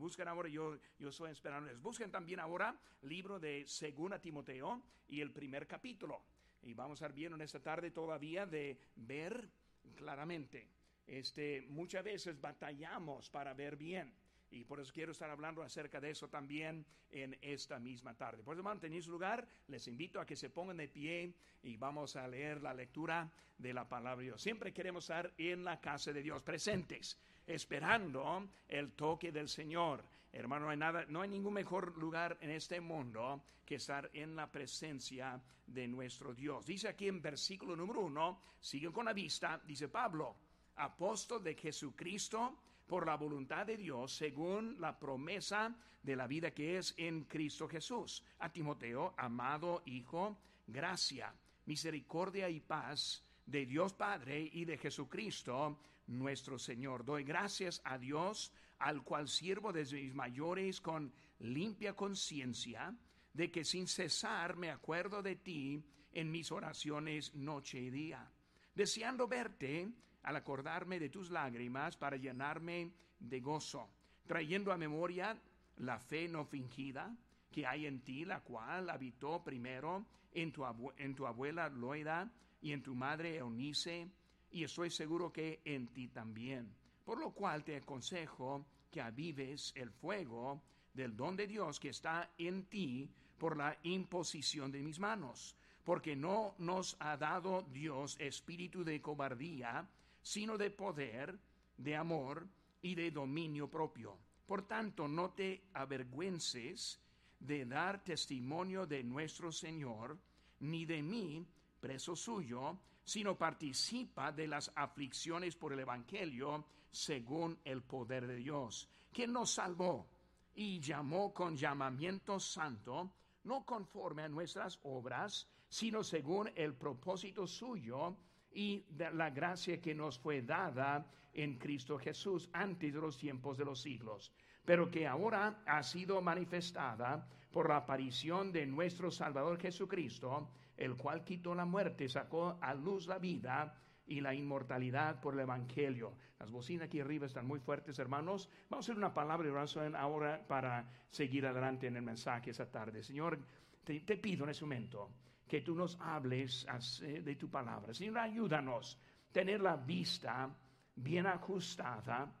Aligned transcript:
busquen 0.00 0.26
ahora, 0.26 0.48
yo, 0.48 0.78
yo 0.98 1.10
estoy 1.10 1.30
esperándoles. 1.30 1.80
Busquen 1.80 2.10
también 2.10 2.40
ahora 2.40 2.76
libro 3.02 3.38
de 3.38 3.64
Segunda 3.66 4.18
Timoteo 4.20 4.82
y 5.08 5.20
el 5.20 5.30
primer 5.30 5.66
capítulo. 5.66 6.22
Y 6.62 6.74
vamos 6.74 7.00
a 7.00 7.04
estar 7.04 7.14
viendo 7.14 7.36
en 7.36 7.42
esta 7.42 7.60
tarde 7.60 7.90
todavía 7.90 8.46
de 8.46 8.78
ver 8.96 9.48
claramente. 9.96 10.68
Este, 11.06 11.62
muchas 11.68 12.04
veces 12.04 12.40
batallamos 12.40 13.30
para 13.30 13.54
ver 13.54 13.76
bien. 13.76 14.12
Y 14.50 14.64
por 14.64 14.80
eso 14.80 14.92
quiero 14.92 15.12
estar 15.12 15.30
hablando 15.30 15.62
acerca 15.62 16.00
de 16.00 16.10
eso 16.10 16.28
también 16.28 16.84
en 17.10 17.38
esta 17.40 17.78
misma 17.78 18.14
tarde. 18.14 18.42
Por 18.42 18.54
eso, 18.54 18.60
hermano, 18.60 18.80
tenéis 18.80 19.06
lugar, 19.06 19.46
les 19.68 19.86
invito 19.86 20.20
a 20.20 20.26
que 20.26 20.34
se 20.34 20.50
pongan 20.50 20.76
de 20.76 20.88
pie 20.88 21.34
y 21.62 21.76
vamos 21.76 22.16
a 22.16 22.26
leer 22.26 22.60
la 22.60 22.74
lectura 22.74 23.30
de 23.58 23.72
la 23.72 23.88
palabra 23.88 24.18
de 24.18 24.24
Dios. 24.24 24.42
Siempre 24.42 24.72
queremos 24.72 25.04
estar 25.04 25.32
en 25.38 25.62
la 25.62 25.80
casa 25.80 26.12
de 26.12 26.22
Dios, 26.22 26.42
presentes, 26.42 27.16
esperando 27.54 28.48
el 28.68 28.92
toque 28.92 29.32
del 29.32 29.48
Señor. 29.48 30.04
Hermano, 30.32 30.66
no 30.66 30.70
hay 30.70 30.76
nada, 30.76 31.04
no 31.08 31.22
hay 31.22 31.28
ningún 31.28 31.54
mejor 31.54 31.96
lugar 31.98 32.38
en 32.40 32.50
este 32.50 32.80
mundo 32.80 33.42
que 33.66 33.76
estar 33.76 34.08
en 34.12 34.36
la 34.36 34.50
presencia 34.50 35.40
de 35.66 35.88
nuestro 35.88 36.34
Dios. 36.34 36.66
Dice 36.66 36.88
aquí 36.88 37.08
en 37.08 37.20
versículo 37.20 37.74
número 37.74 38.00
uno, 38.00 38.40
siguen 38.60 38.92
con 38.92 39.04
la 39.04 39.12
vista, 39.12 39.60
dice 39.66 39.88
Pablo, 39.88 40.36
apóstol 40.76 41.42
de 41.42 41.54
Jesucristo 41.54 42.58
por 42.86 43.06
la 43.06 43.16
voluntad 43.16 43.66
de 43.66 43.76
Dios, 43.76 44.12
según 44.12 44.80
la 44.80 44.98
promesa 44.98 45.74
de 46.02 46.16
la 46.16 46.26
vida 46.26 46.52
que 46.52 46.78
es 46.78 46.94
en 46.96 47.24
Cristo 47.24 47.68
Jesús. 47.68 48.24
A 48.38 48.52
Timoteo, 48.52 49.14
amado 49.16 49.82
Hijo, 49.86 50.38
gracia, 50.66 51.34
misericordia 51.66 52.48
y 52.48 52.60
paz 52.60 53.24
de 53.50 53.66
Dios 53.66 53.92
Padre 53.92 54.48
y 54.52 54.64
de 54.64 54.78
Jesucristo 54.78 55.78
nuestro 56.06 56.58
Señor. 56.58 57.04
Doy 57.04 57.24
gracias 57.24 57.80
a 57.84 57.98
Dios, 57.98 58.52
al 58.78 59.02
cual 59.02 59.28
sirvo 59.28 59.72
desde 59.72 60.00
mis 60.00 60.14
mayores 60.14 60.80
con 60.80 61.12
limpia 61.40 61.94
conciencia, 61.94 62.94
de 63.32 63.50
que 63.50 63.64
sin 63.64 63.86
cesar 63.86 64.56
me 64.56 64.70
acuerdo 64.70 65.22
de 65.22 65.36
ti 65.36 65.84
en 66.12 66.30
mis 66.30 66.50
oraciones 66.52 67.34
noche 67.34 67.80
y 67.80 67.90
día, 67.90 68.30
deseando 68.74 69.26
verte 69.26 69.88
al 70.22 70.36
acordarme 70.36 70.98
de 70.98 71.08
tus 71.08 71.30
lágrimas 71.30 71.96
para 71.96 72.16
llenarme 72.16 72.92
de 73.18 73.40
gozo, 73.40 73.88
trayendo 74.26 74.72
a 74.72 74.76
memoria 74.76 75.36
la 75.78 75.98
fe 75.98 76.28
no 76.28 76.44
fingida 76.44 77.16
que 77.50 77.66
hay 77.66 77.86
en 77.86 78.00
ti, 78.02 78.24
la 78.24 78.40
cual 78.40 78.90
habitó 78.90 79.42
primero 79.42 80.06
en 80.32 80.52
tu, 80.52 80.64
en 80.98 81.16
abuela 81.26 81.68
Loida 81.68 82.30
y 82.62 82.72
en 82.72 82.82
tu 82.82 82.94
madre 82.94 83.36
Eunice, 83.36 84.08
y 84.52 84.64
estoy 84.64 84.90
seguro 84.90 85.32
que 85.32 85.60
en 85.64 85.88
ti 85.88 86.08
también. 86.08 86.74
Por 87.04 87.18
lo 87.18 87.30
cual 87.32 87.64
te 87.64 87.76
aconsejo 87.76 88.66
que 88.90 89.00
avives 89.00 89.72
el 89.76 89.90
fuego 89.90 90.60
del 90.92 91.16
don 91.16 91.36
de 91.36 91.46
Dios 91.46 91.78
que 91.78 91.90
está 91.90 92.30
en 92.38 92.64
ti 92.64 93.08
por 93.38 93.56
la 93.56 93.76
imposición 93.84 94.70
de 94.70 94.82
mis 94.82 94.98
manos, 94.98 95.56
porque 95.84 96.14
no 96.14 96.54
nos 96.58 96.96
ha 97.00 97.16
dado 97.16 97.62
Dios 97.72 98.16
espíritu 98.18 98.84
de 98.84 99.00
cobardía, 99.00 99.88
sino 100.22 100.58
de 100.58 100.70
poder, 100.70 101.38
de 101.78 101.96
amor 101.96 102.46
y 102.82 102.94
de 102.94 103.10
dominio 103.10 103.68
propio. 103.68 104.18
Por 104.46 104.66
tanto, 104.66 105.08
no 105.08 105.30
te 105.30 105.62
avergüences 105.72 107.00
de 107.38 107.64
dar 107.64 108.04
testimonio 108.04 108.86
de 108.86 109.02
nuestro 109.02 109.50
Señor, 109.50 110.18
ni 110.60 110.84
de 110.84 111.02
mí, 111.02 111.46
preso 111.80 112.14
suyo, 112.14 112.78
sino 113.04 113.36
participa 113.36 114.30
de 114.30 114.46
las 114.46 114.70
aflicciones 114.76 115.56
por 115.56 115.72
el 115.72 115.80
Evangelio 115.80 116.64
según 116.90 117.58
el 117.64 117.82
poder 117.82 118.26
de 118.26 118.36
Dios, 118.36 118.88
quien 119.12 119.32
nos 119.32 119.52
salvó 119.52 120.08
y 120.54 120.80
llamó 120.80 121.32
con 121.32 121.56
llamamiento 121.56 122.38
santo, 122.38 123.12
no 123.44 123.64
conforme 123.64 124.22
a 124.22 124.28
nuestras 124.28 124.78
obras, 124.82 125.48
sino 125.68 126.02
según 126.02 126.50
el 126.54 126.74
propósito 126.74 127.46
suyo 127.46 128.16
y 128.52 128.84
la 128.98 129.30
gracia 129.30 129.80
que 129.80 129.94
nos 129.94 130.18
fue 130.18 130.42
dada 130.42 131.06
en 131.32 131.58
Cristo 131.58 131.98
Jesús 131.98 132.50
antes 132.52 132.92
de 132.92 133.00
los 133.00 133.16
tiempos 133.16 133.56
de 133.56 133.64
los 133.64 133.80
siglos, 133.80 134.32
pero 134.64 134.90
que 134.90 135.06
ahora 135.06 135.62
ha 135.64 135.82
sido 135.82 136.20
manifestada 136.20 137.26
por 137.52 137.68
la 137.68 137.78
aparición 137.78 138.52
de 138.52 138.66
nuestro 138.66 139.10
Salvador 139.10 139.58
Jesucristo, 139.58 140.48
el 140.80 140.96
cual 140.96 141.22
quitó 141.24 141.54
la 141.54 141.64
muerte, 141.64 142.08
sacó 142.08 142.58
a 142.60 142.74
luz 142.74 143.06
la 143.06 143.18
vida 143.18 143.78
y 144.06 144.20
la 144.20 144.34
inmortalidad 144.34 145.20
por 145.20 145.34
el 145.34 145.40
Evangelio. 145.40 146.14
Las 146.38 146.50
bocinas 146.50 146.86
aquí 146.86 147.00
arriba 147.00 147.26
están 147.26 147.46
muy 147.46 147.60
fuertes, 147.60 147.98
hermanos. 147.98 148.48
Vamos 148.68 148.84
a 148.84 148.86
hacer 148.86 148.96
una 148.96 149.14
palabra 149.14 149.46
de 149.46 149.52
oración 149.52 149.94
ahora 149.94 150.44
para 150.48 150.90
seguir 151.10 151.46
adelante 151.46 151.86
en 151.86 151.96
el 151.96 152.02
mensaje 152.02 152.50
esa 152.50 152.70
tarde. 152.70 153.02
Señor, 153.02 153.38
te, 153.84 154.00
te 154.00 154.16
pido 154.16 154.44
en 154.44 154.50
ese 154.50 154.64
momento 154.64 155.10
que 155.46 155.60
tú 155.60 155.74
nos 155.74 156.00
hables 156.00 156.66
de 157.00 157.36
tu 157.36 157.50
palabra. 157.50 157.92
Señor, 157.92 158.18
ayúdanos 158.18 158.98
a 159.28 159.32
tener 159.32 159.60
la 159.60 159.76
vista 159.76 160.48
bien 160.96 161.26
ajustada. 161.26 162.34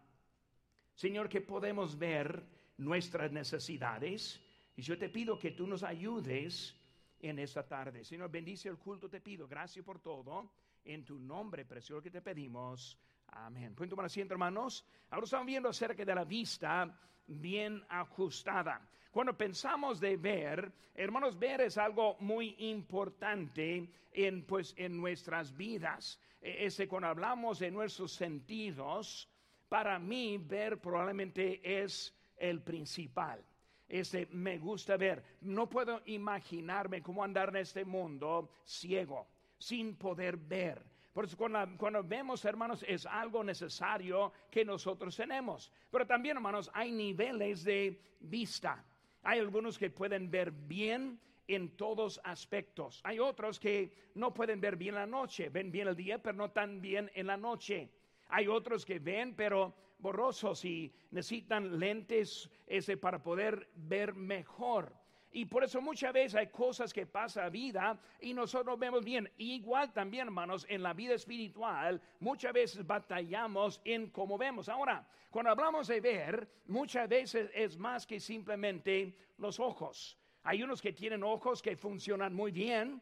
Señor, 0.94 1.28
que 1.28 1.42
podemos 1.42 1.98
ver 1.98 2.42
nuestras 2.78 3.30
necesidades. 3.30 4.40
Y 4.76 4.82
yo 4.82 4.98
te 4.98 5.08
pido 5.08 5.38
que 5.38 5.50
tú 5.50 5.66
nos 5.66 5.82
ayudes 5.82 6.79
en 7.20 7.38
esta 7.38 7.66
tarde. 7.66 8.04
Señor, 8.04 8.30
bendice 8.30 8.68
el 8.68 8.78
culto, 8.78 9.08
te 9.08 9.20
pido. 9.20 9.46
Gracias 9.46 9.84
por 9.84 10.00
todo. 10.00 10.50
En 10.84 11.04
tu 11.04 11.18
nombre 11.18 11.64
precioso 11.64 12.02
que 12.02 12.10
te 12.10 12.22
pedimos. 12.22 12.98
Amén. 13.28 13.74
Pueden 13.74 13.90
tomar 13.90 14.06
asiento, 14.06 14.34
hermanos. 14.34 14.84
Ahora 15.10 15.24
estamos 15.24 15.46
viendo 15.46 15.68
acerca 15.68 16.04
de 16.04 16.14
la 16.14 16.24
vista 16.24 16.98
bien 17.26 17.84
ajustada. 17.88 18.80
Cuando 19.10 19.36
pensamos 19.36 20.00
de 20.00 20.16
ver, 20.16 20.72
hermanos, 20.94 21.38
ver 21.38 21.62
es 21.62 21.76
algo 21.78 22.16
muy 22.20 22.54
importante 22.58 23.88
en, 24.12 24.44
pues, 24.44 24.74
en 24.76 24.96
nuestras 24.96 25.56
vidas. 25.56 26.20
E, 26.40 26.66
ese, 26.66 26.88
cuando 26.88 27.08
hablamos 27.08 27.58
de 27.58 27.70
nuestros 27.70 28.12
sentidos, 28.12 29.28
para 29.68 29.98
mí 29.98 30.38
ver 30.38 30.80
probablemente 30.80 31.82
es 31.82 32.14
el 32.36 32.62
principal. 32.62 33.44
Este, 33.90 34.26
me 34.30 34.56
gusta 34.56 34.96
ver. 34.96 35.20
No 35.40 35.68
puedo 35.68 36.00
imaginarme 36.06 37.02
cómo 37.02 37.24
andar 37.24 37.48
en 37.48 37.56
este 37.56 37.84
mundo 37.84 38.48
ciego, 38.64 39.26
sin 39.58 39.96
poder 39.96 40.36
ver. 40.36 40.80
Por 41.12 41.24
eso 41.24 41.36
cuando, 41.36 41.76
cuando, 41.76 42.04
vemos, 42.04 42.44
hermanos, 42.44 42.84
es 42.86 43.04
algo 43.04 43.42
necesario 43.42 44.32
que 44.48 44.64
nosotros 44.64 45.16
tenemos. 45.16 45.72
Pero 45.90 46.06
también, 46.06 46.36
hermanos, 46.36 46.70
hay 46.72 46.92
niveles 46.92 47.64
de 47.64 48.00
vista. 48.20 48.84
Hay 49.24 49.40
algunos 49.40 49.76
que 49.76 49.90
pueden 49.90 50.30
ver 50.30 50.52
bien 50.52 51.18
en 51.48 51.76
todos 51.76 52.20
aspectos. 52.22 53.00
Hay 53.02 53.18
otros 53.18 53.58
que 53.58 53.92
no 54.14 54.32
pueden 54.32 54.60
ver 54.60 54.76
bien 54.76 54.94
la 54.94 55.06
noche, 55.06 55.48
ven 55.48 55.72
bien 55.72 55.88
el 55.88 55.96
día, 55.96 56.22
pero 56.22 56.36
no 56.36 56.52
tan 56.52 56.80
bien 56.80 57.10
en 57.12 57.26
la 57.26 57.36
noche. 57.36 57.90
Hay 58.30 58.48
otros 58.48 58.84
que 58.84 58.98
ven, 58.98 59.34
pero 59.34 59.74
borrosos 59.98 60.64
y 60.64 60.92
necesitan 61.10 61.78
lentes 61.78 62.50
ese 62.66 62.96
para 62.96 63.22
poder 63.22 63.68
ver 63.74 64.14
mejor. 64.14 64.92
Y 65.32 65.44
por 65.44 65.62
eso 65.62 65.80
muchas 65.80 66.12
veces 66.12 66.34
hay 66.34 66.48
cosas 66.48 66.92
que 66.92 67.06
pasa 67.06 67.44
a 67.44 67.50
vida 67.50 67.98
y 68.20 68.34
nosotros 68.34 68.78
vemos 68.78 69.04
bien. 69.04 69.30
Igual 69.38 69.92
también, 69.92 70.26
hermanos, 70.26 70.66
en 70.68 70.82
la 70.82 70.92
vida 70.92 71.14
espiritual, 71.14 72.00
muchas 72.18 72.52
veces 72.52 72.84
batallamos 72.84 73.80
en 73.84 74.10
cómo 74.10 74.36
vemos. 74.36 74.68
Ahora, 74.68 75.06
cuando 75.30 75.52
hablamos 75.52 75.86
de 75.86 76.00
ver, 76.00 76.48
muchas 76.66 77.08
veces 77.08 77.48
es 77.54 77.78
más 77.78 78.06
que 78.06 78.18
simplemente 78.18 79.16
los 79.38 79.60
ojos. 79.60 80.18
Hay 80.42 80.62
unos 80.64 80.82
que 80.82 80.92
tienen 80.92 81.22
ojos 81.22 81.62
que 81.62 81.76
funcionan 81.76 82.34
muy 82.34 82.50
bien, 82.50 83.00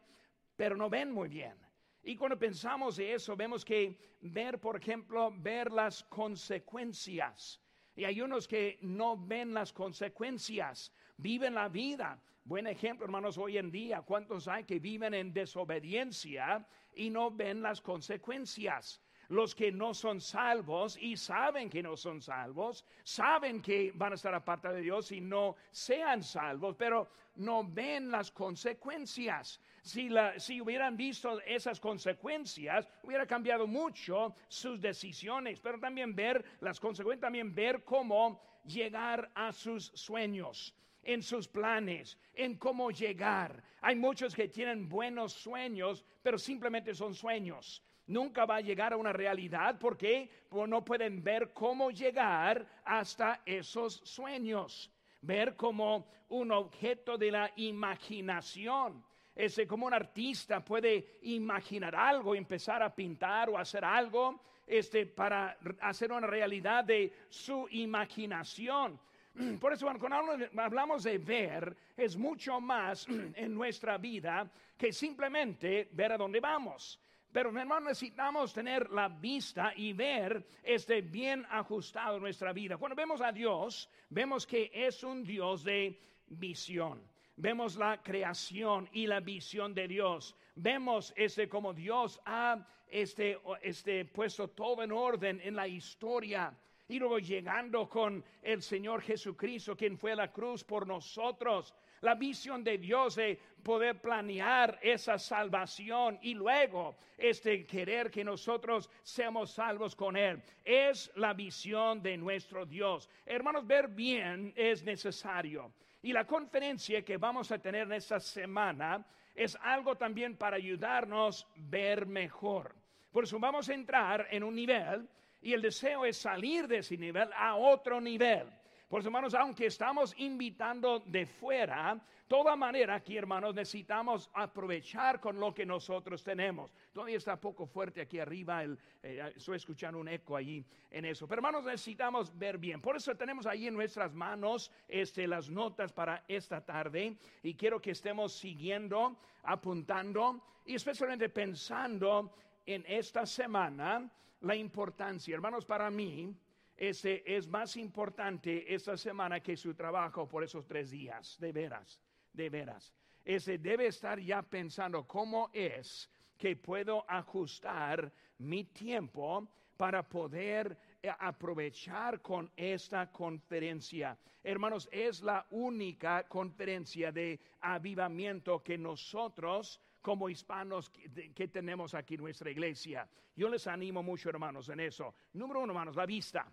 pero 0.55 0.75
no 0.75 0.87
ven 0.87 1.11
muy 1.11 1.29
bien. 1.29 1.55
Y 2.03 2.15
cuando 2.15 2.37
pensamos 2.37 2.95
de 2.97 3.13
eso, 3.13 3.35
vemos 3.35 3.63
que 3.65 3.97
ver, 4.21 4.59
por 4.59 4.77
ejemplo, 4.77 5.31
ver 5.35 5.71
las 5.71 6.03
consecuencias. 6.03 7.59
Y 7.95 8.05
hay 8.05 8.21
unos 8.21 8.47
que 8.47 8.77
no 8.81 9.17
ven 9.17 9.53
las 9.53 9.73
consecuencias 9.73 10.91
viven 11.19 11.53
la 11.53 11.69
vida. 11.69 12.21
Buen 12.43 12.65
ejemplo, 12.67 13.05
hermanos, 13.05 13.37
hoy 13.37 13.57
en 13.57 13.69
día, 13.69 14.01
¿cuántos 14.01 14.47
hay 14.47 14.63
que 14.63 14.79
viven 14.79 15.13
en 15.13 15.33
desobediencia 15.33 16.65
y 16.95 17.09
no 17.09 17.29
ven 17.29 17.61
las 17.61 17.81
consecuencias? 17.81 19.01
Los 19.27 19.53
que 19.53 19.71
no 19.71 19.93
son 19.93 20.19
salvos 20.19 20.97
y 20.99 21.15
saben 21.15 21.69
que 21.69 21.83
no 21.83 21.95
son 21.95 22.19
salvos, 22.19 22.83
saben 23.03 23.61
que 23.61 23.91
van 23.93 24.13
a 24.13 24.15
estar 24.15 24.33
aparte 24.33 24.69
de 24.69 24.81
Dios 24.81 25.11
y 25.11 25.21
no 25.21 25.55
sean 25.69 26.23
salvos, 26.23 26.75
pero 26.75 27.09
no 27.35 27.63
ven 27.63 28.09
las 28.09 28.31
consecuencias. 28.31 29.61
Si, 29.81 30.09
si 30.37 30.61
hubieran 30.61 30.95
visto 30.97 31.39
esas 31.41 31.79
consecuencias, 31.79 32.87
hubiera 33.03 33.25
cambiado 33.25 33.67
mucho 33.67 34.35
sus 34.47 34.79
decisiones, 34.79 35.59
pero 35.59 35.79
también 35.79 36.15
ver 36.15 36.43
las 36.61 36.79
consecuencias, 36.79 37.21
también 37.21 37.53
ver 37.53 37.83
cómo 37.83 38.41
llegar 38.65 39.31
a 39.33 39.51
sus 39.51 39.85
sueños 39.95 40.75
en 41.03 41.23
sus 41.23 41.47
planes, 41.47 42.17
en 42.33 42.57
cómo 42.57 42.91
llegar. 42.91 43.63
Hay 43.81 43.95
muchos 43.95 44.35
que 44.35 44.47
tienen 44.47 44.87
buenos 44.87 45.33
sueños, 45.33 46.05
pero 46.21 46.37
simplemente 46.37 46.93
son 46.93 47.15
sueños. 47.15 47.83
nunca 48.05 48.45
va 48.45 48.55
a 48.55 48.61
llegar 48.61 48.93
a 48.93 48.97
una 48.97 49.13
realidad 49.13 49.77
porque 49.79 50.29
no 50.51 50.83
pueden 50.83 51.23
ver 51.23 51.53
cómo 51.53 51.91
llegar 51.91 52.65
hasta 52.83 53.41
esos 53.45 54.01
sueños. 54.03 54.91
Ver 55.21 55.55
como 55.55 56.07
un 56.29 56.51
objeto 56.51 57.17
de 57.17 57.31
la 57.31 57.51
imaginación. 57.55 59.03
Ese, 59.39 59.65
como 59.65 59.85
un 59.85 59.93
artista 59.93 60.59
puede 60.59 61.19
imaginar 61.21 61.95
algo, 61.95 62.35
empezar 62.35 62.83
a 62.83 62.93
pintar 62.93 63.49
o 63.49 63.57
hacer 63.57 63.85
algo 63.85 64.41
este, 64.67 65.05
para 65.05 65.57
hacer 65.79 66.11
una 66.11 66.27
realidad 66.27 66.83
de 66.83 67.13
su 67.29 67.65
imaginación. 67.71 68.99
Por 69.61 69.71
eso 69.71 69.89
cuando 69.97 70.37
hablamos 70.61 71.03
de 71.03 71.19
ver, 71.19 71.73
es 71.95 72.17
mucho 72.17 72.59
más 72.59 73.07
en 73.33 73.55
nuestra 73.55 73.97
vida 73.97 74.51
que 74.77 74.91
simplemente 74.91 75.87
ver 75.93 76.11
a 76.11 76.17
dónde 76.17 76.41
vamos. 76.41 76.99
Pero 77.31 77.57
hermano, 77.57 77.87
necesitamos 77.87 78.51
tener 78.51 78.89
la 78.89 79.07
vista 79.07 79.71
y 79.73 79.93
ver 79.93 80.45
este 80.61 80.99
bien 80.99 81.45
ajustado 81.49 82.17
en 82.17 82.23
nuestra 82.23 82.51
vida. 82.51 82.75
Cuando 82.75 82.93
vemos 82.97 83.21
a 83.21 83.31
Dios, 83.31 83.89
vemos 84.09 84.45
que 84.45 84.69
es 84.73 85.01
un 85.01 85.23
Dios 85.23 85.63
de 85.63 85.97
visión. 86.27 87.01
Vemos 87.41 87.77
la 87.77 88.03
creación 88.03 88.89
y 88.91 89.07
la 89.07 89.21
visión 89.21 89.73
de 89.73 89.87
Dios. 89.87 90.35
Vemos 90.55 91.13
este 91.15 91.47
como 91.47 91.73
Dios 91.73 92.19
ha 92.25 92.67
este, 92.85 93.39
este 93.61 94.03
puesto 94.03 94.49
todo 94.49 94.83
en 94.83 94.91
orden 94.91 95.39
en 95.41 95.55
la 95.55 95.65
historia 95.65 96.53
y 96.89 96.99
luego 96.99 97.17
llegando 97.17 97.87
con 97.87 98.21
el 98.41 98.61
Señor 98.61 99.01
Jesucristo, 99.01 99.77
quien 99.77 99.97
fue 99.97 100.11
a 100.11 100.17
la 100.17 100.33
cruz 100.33 100.65
por 100.65 100.85
nosotros. 100.85 101.73
La 102.01 102.15
visión 102.15 102.61
de 102.61 102.77
Dios 102.77 103.15
de 103.15 103.39
poder 103.63 104.01
planear 104.01 104.77
esa 104.81 105.17
salvación 105.17 106.19
y 106.21 106.33
luego 106.33 106.97
este 107.17 107.65
querer 107.65 108.11
que 108.11 108.25
nosotros 108.25 108.89
seamos 109.01 109.51
salvos 109.51 109.95
con 109.95 110.17
Él. 110.17 110.43
Es 110.65 111.09
la 111.15 111.33
visión 111.33 112.01
de 112.01 112.17
nuestro 112.17 112.65
Dios. 112.65 113.09
Hermanos, 113.25 113.65
ver 113.65 113.87
bien 113.87 114.51
es 114.57 114.83
necesario. 114.83 115.71
Y 116.01 116.13
la 116.13 116.25
conferencia 116.25 117.03
que 117.03 117.17
vamos 117.17 117.51
a 117.51 117.59
tener 117.59 117.83
en 117.83 117.93
esta 117.93 118.19
semana 118.19 119.05
es 119.35 119.57
algo 119.61 119.95
también 119.95 120.37
para 120.37 120.57
ayudarnos 120.57 121.45
a 121.45 121.47
ver 121.55 122.05
mejor. 122.05 122.75
Por 123.11 123.23
eso 123.23 123.39
vamos 123.39 123.69
a 123.69 123.73
entrar 123.73 124.27
en 124.31 124.43
un 124.43 124.55
nivel 124.55 125.07
y 125.41 125.53
el 125.53 125.61
deseo 125.61 126.05
es 126.05 126.17
salir 126.17 126.67
de 126.67 126.77
ese 126.79 126.97
nivel 126.97 127.29
a 127.33 127.55
otro 127.55 127.99
nivel. 127.99 128.47
Por 128.89 129.01
eso, 129.01 129.09
hermanos, 129.09 129.35
aunque 129.35 129.67
estamos 129.67 130.15
invitando 130.17 130.99
de 131.05 131.27
fuera, 131.27 132.01
toda 132.27 132.55
manera 132.55 132.95
aquí, 132.95 133.17
hermanos, 133.17 133.53
necesitamos 133.53 134.31
aprovechar 134.33 135.19
con 135.19 135.39
lo 135.39 135.53
que 135.53 135.63
nosotros 135.63 136.23
tenemos. 136.23 136.71
Todavía 136.91 137.17
está 137.17 137.39
poco 137.39 137.67
fuerte 137.67 138.01
aquí 138.01 138.17
arriba, 138.17 138.63
el, 138.63 138.79
eh, 139.03 139.31
estoy 139.35 139.57
escuchando 139.57 139.99
un 139.99 140.07
eco 140.07 140.35
allí 140.35 140.65
en 140.89 141.05
eso. 141.05 141.27
Pero, 141.27 141.37
hermanos, 141.37 141.65
necesitamos 141.65 142.35
ver 142.35 142.57
bien. 142.57 142.81
Por 142.81 142.95
eso 142.95 143.15
tenemos 143.15 143.45
ahí 143.45 143.67
en 143.67 143.75
nuestras 143.75 144.11
manos 144.15 144.71
este, 144.87 145.27
las 145.27 145.51
notas 145.51 145.93
para 145.93 146.23
esta 146.27 146.65
tarde 146.65 147.15
y 147.43 147.53
quiero 147.53 147.79
que 147.79 147.91
estemos 147.91 148.33
siguiendo, 148.33 149.17
apuntando 149.43 150.41
y 150.65 150.73
especialmente 150.73 151.29
pensando 151.29 152.33
en 152.65 152.83
esta 152.87 153.27
semana 153.27 154.09
la 154.41 154.55
importancia. 154.55 155.35
Hermanos, 155.35 155.63
para 155.63 155.91
mí 155.91 156.35
ese 156.79 157.23
es 157.25 157.45
más 157.45 157.75
importante 157.75 158.73
esta 158.73 158.95
semana 158.95 159.41
que 159.41 159.57
su 159.57 159.73
trabajo 159.73 160.29
por 160.29 160.45
esos 160.45 160.65
tres 160.65 160.89
días, 160.89 161.37
de 161.37 161.51
veras, 161.51 161.99
de 162.31 162.49
veras. 162.49 162.93
Ese 163.25 163.57
debe 163.57 163.87
estar 163.87 164.17
ya 164.17 164.41
pensando 164.41 165.05
cómo 165.05 165.49
es 165.51 166.09
que 166.37 166.55
puedo 166.55 167.03
ajustar 167.09 168.09
mi 168.37 168.63
tiempo 168.63 169.45
para 169.75 170.07
poder 170.07 170.77
eh, 171.03 171.11
aprovechar 171.19 172.21
con 172.21 172.49
esta 172.55 173.11
conferencia. 173.11 174.17
Hermanos, 174.41 174.87
es 174.89 175.21
la 175.21 175.45
única 175.49 176.29
conferencia 176.29 177.11
de 177.11 177.41
avivamiento 177.59 178.63
que 178.63 178.77
nosotros 178.77 179.81
como 180.01 180.29
hispanos 180.29 180.89
que, 180.89 181.47
tenemos 181.49 181.93
aquí 181.93 182.15
nuestra 182.17 182.49
iglesia. 182.49 183.07
Yo 183.35 183.49
les 183.49 183.67
animo 183.67 184.01
mucho, 184.01 184.29
hermanos, 184.29 184.69
en 184.69 184.79
eso. 184.79 185.13
Número 185.33 185.59
uno, 185.59 185.73
hermanos, 185.73 185.95
la 185.95 186.05
vista. 186.05 186.49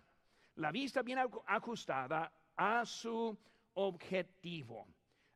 La 0.57 0.71
vista 0.71 1.01
bien 1.01 1.19
ajustada 1.45 2.31
a 2.55 2.85
su 2.85 3.37
objetivo. 3.75 4.87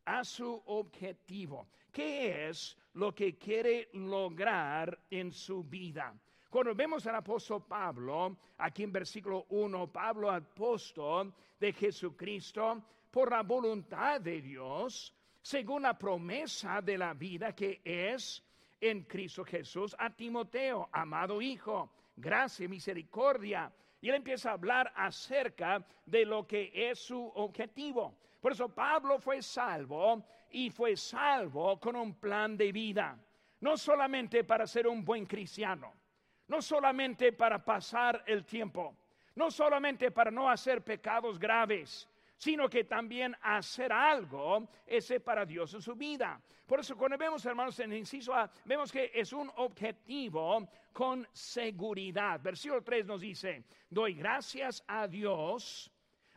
A 0.06 0.24
su 0.24 0.62
objetivo. 0.66 1.68
¿Qué 1.92 2.50
es 2.50 2.76
lo 2.94 3.14
que 3.14 3.38
quiere 3.38 3.90
lograr 3.94 4.98
en 5.10 5.32
su 5.32 5.64
vida? 5.64 6.14
Cuando 6.50 6.74
vemos 6.74 7.06
al 7.06 7.16
apóstol 7.16 7.66
Pablo, 7.68 8.36
aquí 8.58 8.84
en 8.84 8.92
versículo 8.92 9.46
1, 9.50 9.92
Pablo 9.92 10.32
apóstol 10.32 11.34
de 11.60 11.72
Jesucristo, 11.72 12.84
por 13.12 13.32
la 13.32 13.44
voluntad 13.44 14.20
de 14.20 14.42
Dios, 14.42 15.14
según 15.42 15.84
la 15.84 15.98
promesa 15.98 16.82
de 16.82 16.98
la 16.98 17.14
vida 17.14 17.54
que 17.54 17.82
es 17.84 18.44
en 18.80 19.04
Cristo 19.04 19.46
Jesús 19.46 19.96
a 20.00 20.10
Timoteo, 20.10 20.90
amado 20.92 21.42
hijo, 21.42 21.92
gracia 22.16 22.66
y 22.66 22.70
misericordia. 22.70 23.72
Y 24.02 24.10
él 24.10 24.16
empieza 24.16 24.50
a 24.50 24.54
hablar 24.54 24.92
acerca 24.96 25.86
de 26.06 26.26
lo 26.26 26.46
que 26.48 26.72
es 26.74 27.00
su 27.00 27.24
objetivo. 27.36 28.18
Por 28.42 28.52
eso 28.52 28.68
Pablo 28.68 29.20
fue 29.20 29.42
salvo 29.42 30.26
y 30.50 30.72
fue 30.72 30.98
salvo 30.98 31.80
con 31.80 31.96
un 31.96 32.16
plan 32.16 32.58
de 32.58 32.72
vida. 32.72 33.18
No 33.60 33.78
solamente 33.78 34.44
para 34.44 34.66
ser 34.66 34.88
un 34.88 35.06
buen 35.06 35.28
cristiano, 35.28 35.94
no 36.48 36.62
solamente 36.62 37.32
para 37.32 37.64
pasar 37.64 38.24
el 38.26 38.44
tiempo, 38.44 38.98
no 39.36 39.52
solamente 39.52 40.10
para 40.10 40.32
no 40.32 40.50
hacer 40.50 40.84
pecados 40.84 41.38
graves, 41.38 42.10
sino 42.42 42.68
que 42.68 42.86
también 42.86 43.38
hacer 43.40 43.94
algo 43.94 44.68
ese 44.88 45.20
para 45.20 45.46
Dios 45.46 45.76
en 45.76 45.82
su 45.82 45.94
vida. 45.94 46.42
Por 46.66 46.80
eso 46.80 46.98
cuando 46.98 47.16
vemos, 47.16 47.46
hermanos, 47.46 47.80
en 47.80 47.92
el 47.92 48.00
inciso 48.00 48.34
A, 48.34 48.50
vemos 48.66 48.92
que 48.92 49.12
es 49.14 49.32
un 49.32 49.52
objetivo 49.58 50.68
con 50.92 51.28
seguridad. 51.32 52.42
Versículo 52.42 52.82
3 52.82 53.06
nos 53.06 53.22
dice, 53.22 53.64
doy 53.88 54.16
gracias 54.16 54.84
a 54.88 55.08
Dios, 55.08 55.92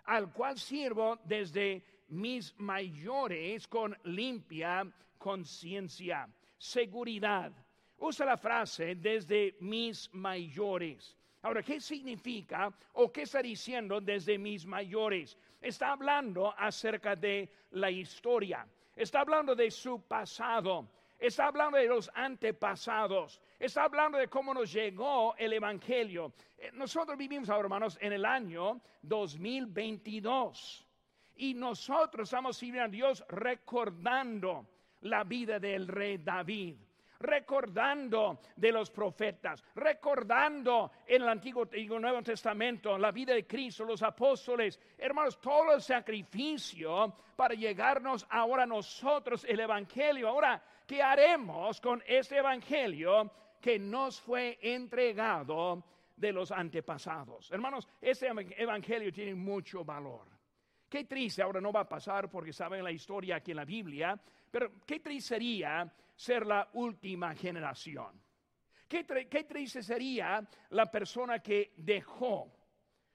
al 0.05 0.31
cual 0.31 0.59
sirvo 0.59 1.21
desde 1.25 1.83
mis 2.09 2.55
mayores 2.59 3.67
con 3.67 3.97
limpia 4.05 4.87
conciencia. 5.17 6.29
Seguridad. 6.59 7.51
Usa 7.97 8.27
la 8.27 8.37
frase 8.37 8.97
desde 8.97 9.57
mis 9.61 10.13
mayores. 10.13 11.17
Ahora, 11.45 11.63
¿qué 11.63 11.79
significa 11.79 12.73
o 12.95 13.13
qué 13.13 13.23
está 13.23 13.43
diciendo 13.43 14.01
desde 14.01 14.39
mis 14.39 14.65
mayores? 14.65 15.37
Está 15.65 15.93
hablando 15.93 16.55
acerca 16.59 17.17
de 17.17 17.49
la 17.71 17.91
historia, 17.91 18.67
está 18.95 19.21
hablando 19.21 19.55
de 19.55 19.71
su 19.71 20.03
pasado, 20.07 20.91
está 21.19 21.47
hablando 21.47 21.79
de 21.79 21.87
los 21.87 22.11
antepasados, 22.15 23.41
está 23.59 23.85
hablando 23.85 24.19
de 24.19 24.29
cómo 24.29 24.53
nos 24.53 24.71
llegó 24.71 25.35
el 25.39 25.55
Evangelio. 25.55 26.35
Eh, 26.59 26.71
nosotros 26.75 27.17
vivimos 27.17 27.49
ahora, 27.49 27.65
hermanos, 27.65 27.97
en 28.03 28.13
el 28.13 28.27
año 28.27 28.79
2022 29.01 30.87
y 31.37 31.55
nosotros 31.55 32.29
estamos 32.29 32.59
sirviendo 32.59 32.85
a 32.85 32.89
Dios 32.89 33.25
recordando 33.31 34.67
la 35.01 35.25
vida 35.25 35.59
del 35.59 35.89
rey 35.89 36.19
David 36.19 36.77
recordando 37.25 38.41
de 38.55 38.71
los 38.71 38.91
profetas, 38.91 39.65
recordando 39.75 40.93
en 41.07 41.23
el 41.23 41.29
Antiguo 41.29 41.67
y 41.73 41.87
Nuevo 41.87 42.23
Testamento 42.23 42.97
la 42.99 43.11
vida 43.11 43.35
de 43.35 43.47
Cristo, 43.47 43.85
los 43.85 44.03
apóstoles, 44.03 44.79
hermanos, 44.99 45.41
todo 45.41 45.75
el 45.75 45.81
sacrificio 45.81 47.15
para 47.35 47.55
llegarnos 47.55 48.27
ahora 48.31 48.67
nosotros 48.67 49.45
el 49.49 49.61
Evangelio. 49.61 50.29
Ahora, 50.29 50.63
¿qué 50.87 51.03
haremos 51.03 51.81
con 51.81 52.03
este 52.07 52.39
Evangelio 52.39 53.31
que 53.61 53.79
nos 53.79 54.21
fue 54.21 54.59
entregado 54.61 55.83
de 56.17 56.33
los 56.33 56.53
antepasados? 56.53 57.51
Hermanos, 57.51 57.89
este 58.01 58.29
Evangelio 58.29 59.13
tiene 59.13 59.35
mucho 59.35 59.85
valor. 59.85 60.27
Qué 60.89 61.05
triste, 61.05 61.43
ahora 61.43 61.61
no 61.61 61.73
va 61.73 61.81
a 61.81 61.89
pasar 61.89 62.31
porque 62.31 62.53
saben 62.53 62.85
la 62.85 62.93
historia 62.93 63.37
aquí 63.37 63.51
en 63.51 63.57
la 63.57 63.65
Biblia, 63.65 64.21
pero 64.51 64.71
qué 64.87 65.01
triste 65.01 65.35
sería 65.35 65.91
ser 66.15 66.47
la 66.47 66.69
última 66.75 67.35
generación. 67.35 68.21
Qué, 68.89 69.45
triste 69.45 69.83
sería 69.83 70.47
la 70.71 70.91
persona 70.91 71.41
que 71.41 71.73
dejó. 71.77 72.53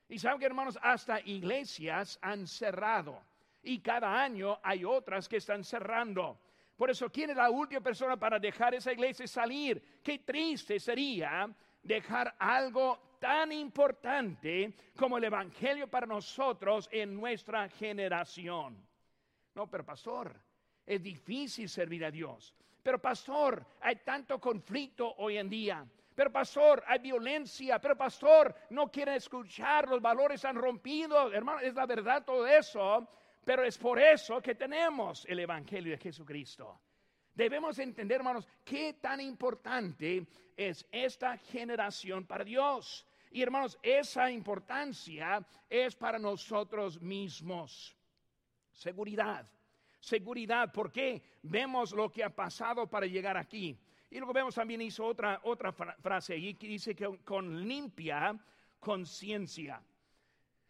Y 0.10 0.18
saben 0.20 0.40
que 0.40 0.46
hermanos, 0.46 0.78
hasta 0.82 1.22
iglesias 1.22 2.20
han 2.22 2.48
cerrado. 2.48 3.22
Y 3.62 3.80
cada 3.80 4.22
año 4.22 4.60
hay 4.64 4.84
otras 4.84 5.30
que 5.30 5.38
están 5.38 5.64
cerrando. 5.64 6.40
Por 6.76 6.90
eso, 6.90 7.10
¿quién 7.10 7.30
es 7.30 7.38
la 7.38 7.50
última 7.50 7.82
persona 7.82 8.18
para 8.18 8.40
dejar 8.40 8.74
esa 8.74 8.92
iglesia 8.92 9.26
y 9.26 9.28
salir? 9.28 10.02
Qué 10.04 10.20
triste 10.20 10.80
sería 10.80 11.50
dejar 11.84 12.36
algo 12.40 13.16
tan 13.20 13.52
importante 13.52 14.74
como 14.96 15.18
el 15.18 15.26
Evangelio 15.26 15.90
para 15.90 16.08
nosotros 16.08 16.90
en 16.92 17.16
nuestra 17.16 17.70
generación. 17.70 18.86
No, 19.56 19.70
pero 19.70 19.86
pastor, 19.86 20.42
es 20.86 21.04
difícil 21.04 21.70
servir 21.70 22.04
a 22.06 22.12
Dios. 22.12 22.56
Pero 22.82 23.00
pastor, 23.00 23.66
hay 23.82 23.98
tanto 23.98 24.40
conflicto 24.40 25.16
hoy 25.18 25.38
en 25.38 25.50
día. 25.50 25.86
pero 26.16 26.32
pastor, 26.34 26.84
hay 26.86 27.00
violencia, 27.00 27.80
pero 27.80 27.96
pastor, 27.96 28.54
no 28.72 28.92
quieren 28.92 29.16
escuchar, 29.16 29.88
los 29.88 30.02
valores 30.02 30.44
han 30.44 30.58
rompido, 30.58 31.32
hermano, 31.32 31.62
es 31.62 31.74
la 31.74 31.86
verdad 31.86 32.26
todo 32.26 32.46
eso, 32.46 33.08
pero 33.46 33.64
es 33.64 33.78
por 33.78 33.98
eso 34.00 34.42
que 34.42 34.54
tenemos 34.54 35.26
el 35.30 35.40
Evangelio 35.40 35.94
de 35.94 35.98
Jesucristo. 35.98 36.82
Debemos 37.34 37.80
entender, 37.80 38.18
hermanos, 38.18 38.46
qué 38.66 38.96
tan 38.96 39.22
importante 39.22 40.28
es 40.58 40.86
esta 40.92 41.38
generación 41.38 42.26
para 42.26 42.44
Dios. 42.44 43.06
Y 43.32 43.42
hermanos, 43.42 43.80
esa 43.82 44.30
importancia 44.30 45.42
es 45.70 45.96
para 45.96 46.20
nosotros 46.20 47.02
mismos. 47.02 47.96
Seguridad, 48.74 49.48
seguridad, 50.00 50.72
porque 50.72 51.22
vemos 51.44 51.92
lo 51.92 52.12
que 52.12 52.24
ha 52.24 52.34
pasado 52.34 52.88
para 52.88 53.06
llegar 53.06 53.38
aquí. 53.38 53.78
Y 54.10 54.18
luego 54.18 54.34
vemos 54.34 54.56
también 54.56 54.82
hizo 54.82 55.06
otra, 55.06 55.40
otra 55.44 55.72
frase 55.72 56.34
allí 56.34 56.56
que 56.56 56.68
dice 56.68 56.96
que 56.96 57.20
con 57.24 57.68
limpia 57.68 58.38
conciencia. 58.80 59.84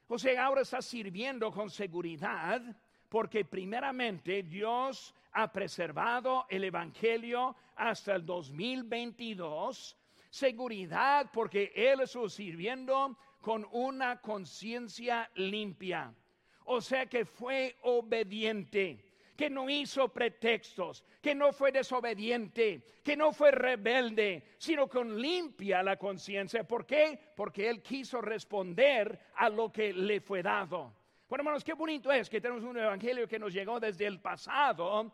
O 0.07 0.17
sea, 0.17 0.45
ahora 0.45 0.61
está 0.61 0.81
sirviendo 0.81 1.51
con 1.51 1.69
seguridad 1.69 2.61
porque 3.07 3.45
primeramente 3.45 4.43
Dios 4.43 5.13
ha 5.31 5.51
preservado 5.51 6.45
el 6.49 6.63
Evangelio 6.63 7.55
hasta 7.75 8.15
el 8.15 8.25
2022. 8.25 9.95
Seguridad 10.29 11.29
porque 11.31 11.71
Él 11.75 12.01
estuvo 12.01 12.27
sirviendo 12.27 13.17
con 13.41 13.65
una 13.71 14.19
conciencia 14.19 15.29
limpia. 15.35 16.13
O 16.65 16.81
sea 16.81 17.05
que 17.05 17.25
fue 17.25 17.77
obediente 17.81 19.08
que 19.39 19.49
no 19.49 19.69
hizo 19.69 20.09
pretextos, 20.09 21.01
que 21.21 21.33
no 21.33 21.53
fue 21.53 21.71
desobediente, 21.71 22.83
que 23.01 23.15
no 23.15 23.31
fue 23.31 23.51
rebelde, 23.51 24.43
sino 24.57 24.89
con 24.89 25.17
limpia 25.17 25.81
la 25.81 25.95
conciencia. 25.95 26.67
¿Por 26.67 26.85
qué? 26.85 27.17
Porque 27.37 27.69
él 27.69 27.81
quiso 27.81 28.19
responder 28.19 29.17
a 29.35 29.47
lo 29.47 29.71
que 29.71 29.93
le 29.93 30.19
fue 30.19 30.43
dado. 30.43 30.93
Bueno, 31.29 31.43
hermanos, 31.43 31.63
qué 31.63 31.71
bonito 31.71 32.11
es 32.11 32.29
que 32.29 32.41
tenemos 32.41 32.65
un 32.65 32.79
evangelio 32.79 33.29
que 33.29 33.39
nos 33.39 33.53
llegó 33.53 33.79
desde 33.79 34.07
el 34.07 34.19
pasado, 34.19 35.09